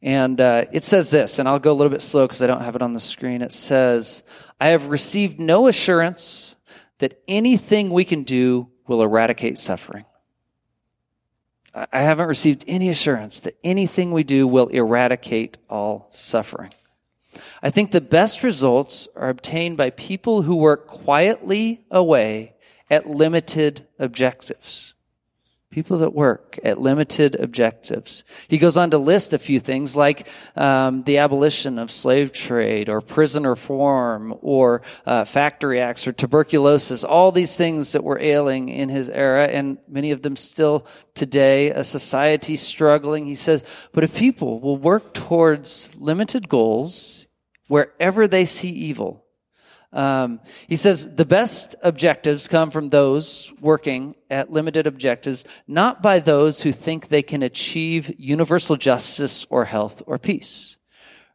And 0.00 0.40
uh, 0.40 0.66
it 0.72 0.84
says 0.84 1.10
this, 1.10 1.38
and 1.38 1.48
I'll 1.48 1.58
go 1.58 1.72
a 1.72 1.74
little 1.74 1.90
bit 1.90 2.02
slow 2.02 2.26
because 2.26 2.40
I 2.40 2.46
don't 2.46 2.62
have 2.62 2.76
it 2.76 2.82
on 2.82 2.92
the 2.92 3.00
screen. 3.00 3.42
It 3.42 3.52
says, 3.52 4.22
I 4.60 4.68
have 4.68 4.86
received 4.86 5.40
no 5.40 5.66
assurance 5.66 6.54
that 6.98 7.20
anything 7.26 7.90
we 7.90 8.04
can 8.04 8.22
do 8.22 8.68
will 8.86 9.02
eradicate 9.02 9.58
suffering. 9.58 10.04
I 11.74 12.00
haven't 12.00 12.28
received 12.28 12.64
any 12.66 12.88
assurance 12.88 13.40
that 13.40 13.56
anything 13.62 14.12
we 14.12 14.24
do 14.24 14.48
will 14.48 14.68
eradicate 14.68 15.58
all 15.68 16.08
suffering. 16.10 16.72
I 17.62 17.70
think 17.70 17.90
the 17.90 18.00
best 18.00 18.42
results 18.42 19.06
are 19.14 19.28
obtained 19.28 19.76
by 19.76 19.90
people 19.90 20.42
who 20.42 20.56
work 20.56 20.86
quietly 20.86 21.84
away 21.90 22.54
at 22.90 23.08
limited 23.08 23.86
objectives. 23.98 24.94
People 25.70 25.98
that 25.98 26.14
work 26.14 26.58
at 26.64 26.80
limited 26.80 27.34
objectives. 27.34 28.24
He 28.48 28.56
goes 28.56 28.78
on 28.78 28.90
to 28.92 28.98
list 28.98 29.34
a 29.34 29.38
few 29.38 29.60
things 29.60 29.94
like 29.94 30.26
um, 30.56 31.02
the 31.02 31.18
abolition 31.18 31.78
of 31.78 31.90
slave 31.90 32.32
trade 32.32 32.88
or 32.88 33.02
prison 33.02 33.46
reform 33.46 34.34
or 34.40 34.80
uh, 35.04 35.26
factory 35.26 35.78
acts 35.78 36.08
or 36.08 36.12
tuberculosis, 36.12 37.04
all 37.04 37.32
these 37.32 37.54
things 37.54 37.92
that 37.92 38.02
were 38.02 38.18
ailing 38.18 38.70
in 38.70 38.88
his 38.88 39.10
era, 39.10 39.44
and 39.44 39.76
many 39.86 40.10
of 40.10 40.22
them 40.22 40.36
still 40.36 40.86
today, 41.14 41.68
a 41.68 41.84
society 41.84 42.56
struggling. 42.56 43.26
He 43.26 43.34
says, 43.34 43.62
but 43.92 44.04
if 44.04 44.16
people 44.16 44.60
will 44.60 44.78
work 44.78 45.12
towards 45.12 45.94
limited 45.96 46.48
goals 46.48 47.26
wherever 47.66 48.26
they 48.26 48.46
see 48.46 48.70
evil, 48.70 49.26
um, 49.92 50.40
he 50.66 50.76
says 50.76 51.14
the 51.14 51.24
best 51.24 51.74
objectives 51.82 52.46
come 52.46 52.70
from 52.70 52.90
those 52.90 53.52
working 53.60 54.16
at 54.30 54.50
limited 54.50 54.86
objectives, 54.86 55.44
not 55.66 56.02
by 56.02 56.18
those 56.18 56.62
who 56.62 56.72
think 56.72 57.08
they 57.08 57.22
can 57.22 57.42
achieve 57.42 58.14
universal 58.18 58.76
justice 58.76 59.46
or 59.48 59.64
health 59.64 60.02
or 60.06 60.18
peace. 60.18 60.76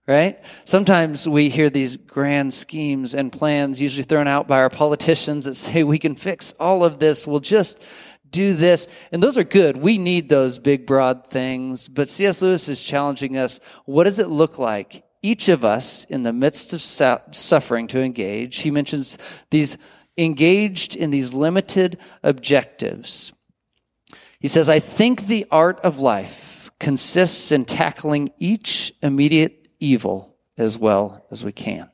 Right? 0.06 0.44
Sometimes 0.66 1.30
we 1.30 1.48
hear 1.48 1.70
these 1.70 1.96
grand 1.96 2.54
schemes 2.54 3.16
and 3.16 3.32
plans 3.32 3.80
usually 3.80 4.04
thrown 4.04 4.28
out 4.28 4.50
by 4.50 4.58
our 4.58 4.70
politicians 4.70 5.46
that 5.46 5.56
say 5.56 5.84
we 5.84 5.98
can 5.98 6.16
fix 6.16 6.54
all 6.60 6.84
of 6.84 7.00
this. 7.00 7.26
We'll 7.26 7.40
just 7.40 7.82
do 8.30 8.54
this. 8.54 8.90
And 9.14 9.24
those 9.24 9.38
are 9.38 9.46
good. 9.46 9.78
We 9.78 9.98
need 9.98 10.28
those 10.28 10.60
big, 10.60 10.86
broad 10.86 11.30
things. 11.30 11.88
But 11.88 12.10
C.S. 12.10 12.42
Lewis 12.42 12.68
is 12.68 12.84
challenging 12.84 13.38
us. 13.38 13.62
What 13.86 14.04
does 14.04 14.20
it 14.20 14.28
look 14.30 14.60
like 14.60 15.06
each 15.24 15.50
of 15.50 15.66
us 15.66 16.04
in 16.04 16.22
the 16.22 16.34
midst 16.34 16.74
of 16.74 16.82
suffering 16.82 17.88
to 17.88 18.02
engage. 18.02 18.60
He 18.60 18.70
mentions 18.70 19.18
these 19.50 19.78
engaged 20.18 20.96
in 20.96 21.10
these 21.10 21.34
limited 21.34 21.98
objectives. 22.22 23.34
He 24.40 24.48
says, 24.48 24.70
I 24.70 24.80
think 24.80 25.28
the 25.28 25.48
art 25.50 25.80
of 25.80 25.98
life 25.98 26.70
consists 26.80 27.52
in 27.52 27.66
tackling 27.66 28.32
each 28.38 28.94
immediate 29.02 29.70
evil 29.80 30.36
as 30.58 30.78
well 30.78 31.26
as 31.32 31.44
we 31.44 31.52
can. 31.52 31.90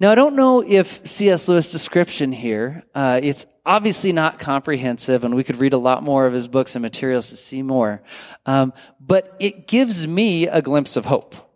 Now, 0.00 0.10
I 0.10 0.14
don't 0.14 0.36
know 0.36 0.64
if 0.66 1.06
C.S. 1.06 1.46
Lewis' 1.48 1.70
description 1.70 2.32
here, 2.32 2.82
uh, 2.94 3.20
it's 3.22 3.44
obviously 3.66 4.12
not 4.12 4.40
comprehensive, 4.40 5.22
and 5.22 5.34
we 5.34 5.44
could 5.44 5.56
read 5.56 5.74
a 5.74 5.78
lot 5.78 6.02
more 6.02 6.26
of 6.26 6.32
his 6.32 6.48
books 6.48 6.74
and 6.74 6.82
materials 6.82 7.28
to 7.28 7.36
see 7.36 7.62
more. 7.62 8.02
Um, 8.46 8.72
but 8.98 9.36
it 9.38 9.68
gives 9.68 10.06
me 10.06 10.46
a 10.46 10.62
glimpse 10.62 10.96
of 10.96 11.04
hope 11.04 11.49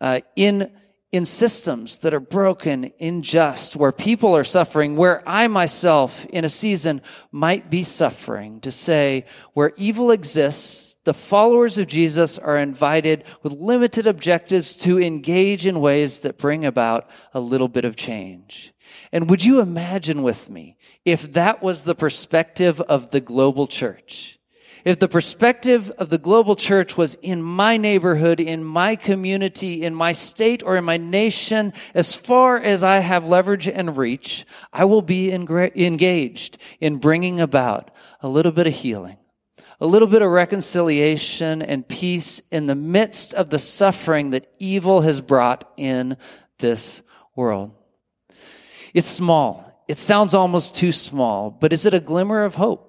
uh, 0.00 0.20
in 0.34 0.70
in 1.12 1.24
systems 1.24 2.00
that 2.00 2.12
are 2.12 2.20
broken, 2.20 2.92
unjust, 3.00 3.76
where 3.76 3.92
people 3.92 4.36
are 4.36 4.44
suffering, 4.44 4.96
where 4.96 5.26
I 5.26 5.46
myself 5.46 6.26
in 6.26 6.44
a 6.44 6.48
season 6.48 7.00
might 7.30 7.70
be 7.70 7.84
suffering, 7.84 8.60
to 8.60 8.70
say, 8.70 9.24
where 9.54 9.72
evil 9.76 10.10
exists, 10.10 10.96
the 11.04 11.14
followers 11.14 11.78
of 11.78 11.86
Jesus 11.86 12.38
are 12.38 12.58
invited 12.58 13.24
with 13.42 13.52
limited 13.52 14.06
objectives 14.06 14.76
to 14.78 15.00
engage 15.00 15.64
in 15.64 15.80
ways 15.80 16.20
that 16.20 16.38
bring 16.38 16.66
about 16.66 17.08
a 17.32 17.40
little 17.40 17.68
bit 17.68 17.84
of 17.84 17.96
change. 17.96 18.74
And 19.12 19.30
would 19.30 19.44
you 19.44 19.60
imagine 19.60 20.22
with 20.22 20.50
me 20.50 20.76
if 21.04 21.32
that 21.32 21.62
was 21.62 21.84
the 21.84 21.94
perspective 21.94 22.80
of 22.80 23.10
the 23.10 23.20
global 23.20 23.68
church? 23.68 24.35
If 24.86 25.00
the 25.00 25.08
perspective 25.08 25.90
of 25.98 26.10
the 26.10 26.16
global 26.16 26.54
church 26.54 26.96
was 26.96 27.16
in 27.16 27.42
my 27.42 27.76
neighborhood, 27.76 28.38
in 28.38 28.62
my 28.62 28.94
community, 28.94 29.82
in 29.82 29.96
my 29.96 30.12
state, 30.12 30.62
or 30.62 30.76
in 30.76 30.84
my 30.84 30.96
nation, 30.96 31.72
as 31.92 32.14
far 32.14 32.56
as 32.56 32.84
I 32.84 33.00
have 33.00 33.26
leverage 33.26 33.66
and 33.66 33.96
reach, 33.96 34.46
I 34.72 34.84
will 34.84 35.02
be 35.02 35.32
engaged 35.32 36.58
in 36.78 36.98
bringing 36.98 37.40
about 37.40 37.90
a 38.20 38.28
little 38.28 38.52
bit 38.52 38.68
of 38.68 38.74
healing, 38.74 39.16
a 39.80 39.88
little 39.88 40.06
bit 40.06 40.22
of 40.22 40.30
reconciliation 40.30 41.62
and 41.62 41.88
peace 41.88 42.40
in 42.52 42.66
the 42.66 42.76
midst 42.76 43.34
of 43.34 43.50
the 43.50 43.58
suffering 43.58 44.30
that 44.30 44.54
evil 44.60 45.00
has 45.00 45.20
brought 45.20 45.68
in 45.76 46.16
this 46.60 47.02
world. 47.34 47.72
It's 48.94 49.08
small. 49.08 49.84
It 49.88 49.98
sounds 49.98 50.32
almost 50.32 50.76
too 50.76 50.92
small, 50.92 51.50
but 51.50 51.72
is 51.72 51.86
it 51.86 51.94
a 51.94 51.98
glimmer 51.98 52.44
of 52.44 52.54
hope? 52.54 52.85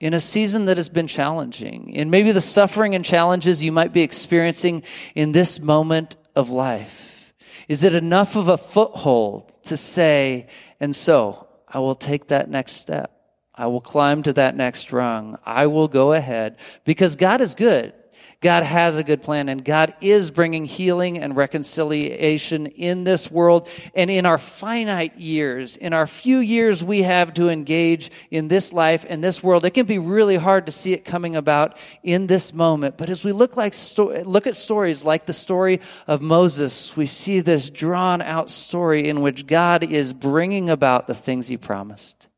In 0.00 0.14
a 0.14 0.20
season 0.20 0.66
that 0.66 0.76
has 0.76 0.88
been 0.88 1.06
challenging, 1.06 1.96
and 1.96 2.10
maybe 2.10 2.32
the 2.32 2.40
suffering 2.40 2.94
and 2.94 3.04
challenges 3.04 3.64
you 3.64 3.72
might 3.72 3.92
be 3.92 4.02
experiencing 4.02 4.82
in 5.14 5.32
this 5.32 5.60
moment 5.60 6.16
of 6.36 6.50
life? 6.50 7.32
Is 7.68 7.84
it 7.84 7.94
enough 7.94 8.36
of 8.36 8.48
a 8.48 8.56
foothold 8.56 9.52
to 9.64 9.76
say, 9.76 10.46
and 10.80 10.94
so 10.94 11.48
I 11.66 11.80
will 11.80 11.94
take 11.94 12.28
that 12.28 12.48
next 12.48 12.74
step? 12.74 13.12
I 13.54 13.66
will 13.66 13.80
climb 13.80 14.22
to 14.22 14.32
that 14.34 14.56
next 14.56 14.92
rung. 14.92 15.36
I 15.44 15.66
will 15.66 15.88
go 15.88 16.12
ahead 16.12 16.58
because 16.84 17.16
God 17.16 17.40
is 17.40 17.56
good. 17.56 17.92
God 18.40 18.62
has 18.62 18.96
a 18.96 19.02
good 19.02 19.20
plan 19.20 19.48
and 19.48 19.64
God 19.64 19.94
is 20.00 20.30
bringing 20.30 20.64
healing 20.64 21.18
and 21.18 21.34
reconciliation 21.34 22.66
in 22.66 23.02
this 23.02 23.28
world 23.28 23.68
and 23.96 24.08
in 24.12 24.26
our 24.26 24.38
finite 24.38 25.18
years, 25.18 25.76
in 25.76 25.92
our 25.92 26.06
few 26.06 26.38
years 26.38 26.84
we 26.84 27.02
have 27.02 27.34
to 27.34 27.48
engage 27.48 28.12
in 28.30 28.46
this 28.46 28.72
life 28.72 29.04
and 29.08 29.24
this 29.24 29.42
world. 29.42 29.64
It 29.64 29.70
can 29.70 29.86
be 29.86 29.98
really 29.98 30.36
hard 30.36 30.66
to 30.66 30.72
see 30.72 30.92
it 30.92 31.04
coming 31.04 31.34
about 31.34 31.76
in 32.04 32.28
this 32.28 32.54
moment. 32.54 32.96
But 32.96 33.10
as 33.10 33.24
we 33.24 33.32
look 33.32 33.56
like 33.56 33.74
sto- 33.74 34.22
look 34.22 34.46
at 34.46 34.54
stories 34.54 35.02
like 35.02 35.26
the 35.26 35.32
story 35.32 35.80
of 36.06 36.22
Moses, 36.22 36.96
we 36.96 37.06
see 37.06 37.40
this 37.40 37.70
drawn 37.70 38.22
out 38.22 38.50
story 38.50 39.08
in 39.08 39.20
which 39.20 39.48
God 39.48 39.82
is 39.82 40.12
bringing 40.12 40.70
about 40.70 41.08
the 41.08 41.14
things 41.14 41.48
he 41.48 41.56
promised. 41.56 42.28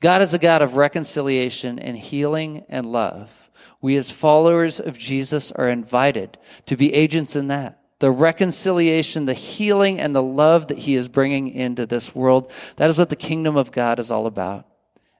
God 0.00 0.22
is 0.22 0.32
a 0.32 0.38
God 0.38 0.62
of 0.62 0.76
reconciliation 0.76 1.78
and 1.78 1.94
healing 1.94 2.64
and 2.70 2.86
love. 2.86 3.41
We, 3.82 3.96
as 3.96 4.12
followers 4.12 4.80
of 4.80 4.96
Jesus, 4.96 5.52
are 5.52 5.68
invited 5.68 6.38
to 6.66 6.76
be 6.76 6.94
agents 6.94 7.36
in 7.36 7.48
that. 7.48 7.80
The 7.98 8.10
reconciliation, 8.10 9.26
the 9.26 9.34
healing, 9.34 10.00
and 10.00 10.14
the 10.14 10.22
love 10.22 10.68
that 10.68 10.78
he 10.78 10.94
is 10.94 11.08
bringing 11.08 11.50
into 11.50 11.84
this 11.84 12.14
world. 12.14 12.50
That 12.76 12.90
is 12.90 12.98
what 12.98 13.10
the 13.10 13.16
kingdom 13.16 13.56
of 13.56 13.72
God 13.72 13.98
is 13.98 14.10
all 14.10 14.26
about. 14.26 14.66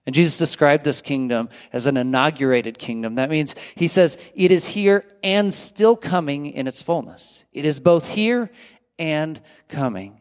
And 0.06 0.14
Jesus 0.14 0.38
described 0.38 0.84
this 0.84 1.00
kingdom 1.00 1.48
as 1.72 1.86
an 1.86 1.96
inaugurated 1.96 2.78
kingdom. 2.78 3.16
That 3.16 3.30
means 3.30 3.54
he 3.74 3.86
says 3.86 4.18
it 4.34 4.50
is 4.50 4.66
here 4.66 5.04
and 5.22 5.52
still 5.52 5.96
coming 5.96 6.46
in 6.46 6.66
its 6.66 6.82
fullness. 6.82 7.44
It 7.52 7.64
is 7.64 7.78
both 7.78 8.08
here 8.08 8.50
and 8.98 9.40
coming. 9.68 10.20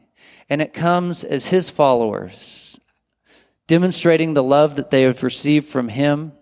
And 0.49 0.61
it 0.61 0.73
comes 0.73 1.23
as 1.23 1.47
his 1.47 1.69
followers, 1.69 2.79
demonstrating 3.67 4.33
the 4.33 4.43
love 4.43 4.75
that 4.75 4.91
they 4.91 5.03
have 5.03 5.23
received 5.23 5.67
from 5.67 5.87
him 5.89 6.33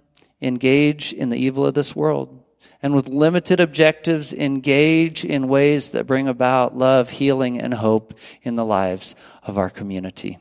engage 0.42 1.14
in 1.14 1.30
the 1.30 1.38
evil 1.38 1.66
of 1.66 1.74
this 1.74 1.96
world. 1.96 2.44
And 2.82 2.96
with 2.96 3.10
limited 3.10 3.60
objectives, 3.60 4.34
engage 4.34 5.26
in 5.26 5.50
ways 5.50 5.92
that 5.92 6.08
bring 6.08 6.28
about 6.28 6.78
love, 6.78 7.10
healing, 7.10 7.60
and 7.60 7.74
hope 7.74 8.14
in 8.42 8.56
the 8.56 8.66
lives 8.66 9.16
of 9.44 9.58
our 9.58 9.70
community. 9.70 10.38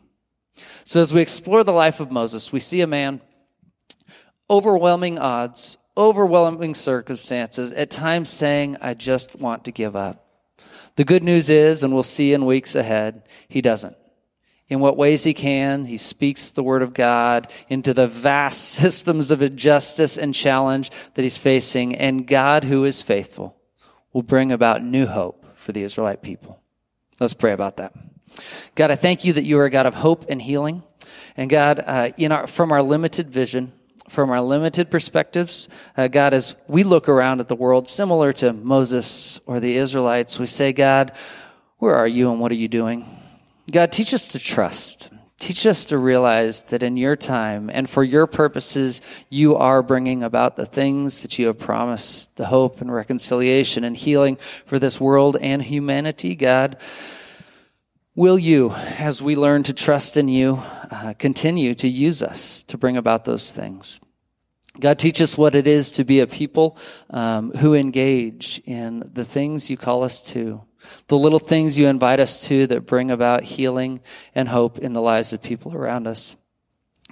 So 0.84 1.00
as 1.00 1.12
we 1.12 1.20
explore 1.20 1.64
the 1.64 1.72
life 1.72 2.00
of 2.00 2.12
Moses, 2.12 2.52
we 2.52 2.60
see 2.60 2.80
a 2.80 2.86
man, 2.86 3.20
overwhelming 4.48 5.18
odds, 5.18 5.78
overwhelming 5.96 6.74
circumstances, 6.74 7.72
at 7.72 7.90
times 7.90 8.28
saying, 8.28 8.76
I 8.80 8.94
just 8.94 9.34
want 9.34 9.64
to 9.64 9.72
give 9.72 9.96
up. 9.96 10.24
The 10.94 11.04
good 11.04 11.24
news 11.24 11.50
is, 11.50 11.82
and 11.82 11.92
we'll 11.92 12.02
see 12.02 12.32
in 12.32 12.46
weeks 12.46 12.74
ahead, 12.74 13.22
he 13.48 13.60
doesn't 13.60 13.96
in 14.68 14.80
what 14.80 14.96
ways 14.96 15.24
he 15.24 15.34
can. 15.34 15.84
He 15.84 15.96
speaks 15.96 16.50
the 16.50 16.62
word 16.62 16.82
of 16.82 16.94
God 16.94 17.50
into 17.68 17.94
the 17.94 18.06
vast 18.06 18.64
systems 18.72 19.30
of 19.30 19.42
injustice 19.42 20.18
and 20.18 20.34
challenge 20.34 20.90
that 21.14 21.22
he's 21.22 21.38
facing. 21.38 21.94
And 21.94 22.26
God, 22.26 22.64
who 22.64 22.84
is 22.84 23.02
faithful, 23.02 23.56
will 24.12 24.22
bring 24.22 24.52
about 24.52 24.82
new 24.82 25.06
hope 25.06 25.44
for 25.56 25.72
the 25.72 25.82
Israelite 25.82 26.22
people. 26.22 26.60
Let's 27.20 27.34
pray 27.34 27.52
about 27.52 27.78
that. 27.78 27.94
God, 28.74 28.90
I 28.90 28.96
thank 28.96 29.24
you 29.24 29.32
that 29.34 29.44
you 29.44 29.58
are 29.58 29.64
a 29.64 29.70
God 29.70 29.86
of 29.86 29.94
hope 29.94 30.26
and 30.28 30.40
healing. 30.40 30.82
And 31.36 31.50
God, 31.50 31.82
uh, 31.84 32.10
in 32.16 32.32
our, 32.32 32.46
from 32.46 32.72
our 32.72 32.82
limited 32.82 33.30
vision, 33.30 33.72
from 34.08 34.30
our 34.30 34.40
limited 34.40 34.90
perspectives, 34.90 35.68
uh, 35.96 36.08
God, 36.08 36.34
as 36.34 36.54
we 36.66 36.84
look 36.84 37.08
around 37.08 37.40
at 37.40 37.48
the 37.48 37.56
world, 37.56 37.88
similar 37.88 38.32
to 38.34 38.52
Moses 38.52 39.40
or 39.46 39.60
the 39.60 39.76
Israelites, 39.76 40.38
we 40.38 40.46
say, 40.46 40.72
God, 40.72 41.12
where 41.78 41.94
are 41.94 42.08
you 42.08 42.30
and 42.30 42.40
what 42.40 42.50
are 42.52 42.56
you 42.56 42.68
doing? 42.68 43.17
God, 43.70 43.92
teach 43.92 44.14
us 44.14 44.28
to 44.28 44.38
trust. 44.38 45.10
Teach 45.38 45.66
us 45.66 45.84
to 45.86 45.98
realize 45.98 46.64
that 46.64 46.82
in 46.82 46.96
your 46.96 47.14
time 47.14 47.70
and 47.72 47.88
for 47.88 48.02
your 48.02 48.26
purposes, 48.26 49.00
you 49.28 49.54
are 49.54 49.82
bringing 49.82 50.24
about 50.24 50.56
the 50.56 50.66
things 50.66 51.22
that 51.22 51.38
you 51.38 51.46
have 51.46 51.58
promised 51.58 52.34
the 52.36 52.46
hope 52.46 52.80
and 52.80 52.92
reconciliation 52.92 53.84
and 53.84 53.96
healing 53.96 54.36
for 54.66 54.80
this 54.80 55.00
world 55.00 55.36
and 55.40 55.62
humanity, 55.62 56.34
God. 56.34 56.76
Will 58.16 58.38
you, 58.38 58.72
as 58.72 59.22
we 59.22 59.36
learn 59.36 59.62
to 59.64 59.72
trust 59.72 60.16
in 60.16 60.26
you, 60.26 60.60
uh, 60.90 61.14
continue 61.18 61.72
to 61.74 61.88
use 61.88 62.20
us 62.20 62.64
to 62.64 62.76
bring 62.76 62.96
about 62.96 63.24
those 63.24 63.52
things? 63.52 64.00
God, 64.80 64.98
teach 64.98 65.20
us 65.20 65.38
what 65.38 65.54
it 65.54 65.68
is 65.68 65.92
to 65.92 66.04
be 66.04 66.18
a 66.18 66.26
people 66.26 66.76
um, 67.10 67.52
who 67.52 67.74
engage 67.74 68.60
in 68.64 69.08
the 69.12 69.24
things 69.24 69.70
you 69.70 69.76
call 69.76 70.02
us 70.02 70.20
to 70.32 70.62
the 71.08 71.18
little 71.18 71.38
things 71.38 71.78
you 71.78 71.88
invite 71.88 72.20
us 72.20 72.40
to 72.48 72.66
that 72.68 72.86
bring 72.86 73.10
about 73.10 73.44
healing 73.44 74.00
and 74.34 74.48
hope 74.48 74.78
in 74.78 74.92
the 74.92 75.02
lives 75.02 75.32
of 75.32 75.42
people 75.42 75.74
around 75.74 76.06
us. 76.06 76.36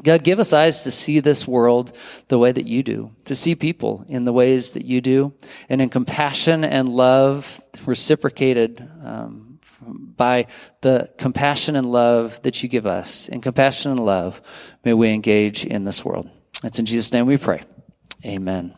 God, 0.02 0.24
give 0.24 0.38
us 0.38 0.52
eyes 0.52 0.82
to 0.82 0.90
see 0.90 1.20
this 1.20 1.48
world 1.48 1.92
the 2.28 2.38
way 2.38 2.52
that 2.52 2.66
you 2.66 2.82
do, 2.82 3.12
to 3.24 3.34
see 3.34 3.54
people 3.54 4.04
in 4.08 4.24
the 4.24 4.32
ways 4.32 4.72
that 4.72 4.84
you 4.84 5.00
do, 5.00 5.32
and 5.70 5.80
in 5.80 5.88
compassion 5.88 6.64
and 6.64 6.88
love 6.88 7.62
reciprocated 7.86 8.86
um, 9.02 9.58
by 9.80 10.46
the 10.82 11.10
compassion 11.16 11.76
and 11.76 11.90
love 11.90 12.42
that 12.42 12.62
you 12.62 12.68
give 12.68 12.86
us. 12.86 13.28
In 13.28 13.40
compassion 13.40 13.90
and 13.90 14.00
love, 14.00 14.42
may 14.84 14.92
we 14.92 15.10
engage 15.10 15.64
in 15.64 15.84
this 15.84 16.04
world. 16.04 16.28
It's 16.62 16.78
in 16.78 16.84
Jesus' 16.84 17.12
name 17.12 17.26
we 17.26 17.38
pray. 17.38 17.62
Amen. 18.24 18.74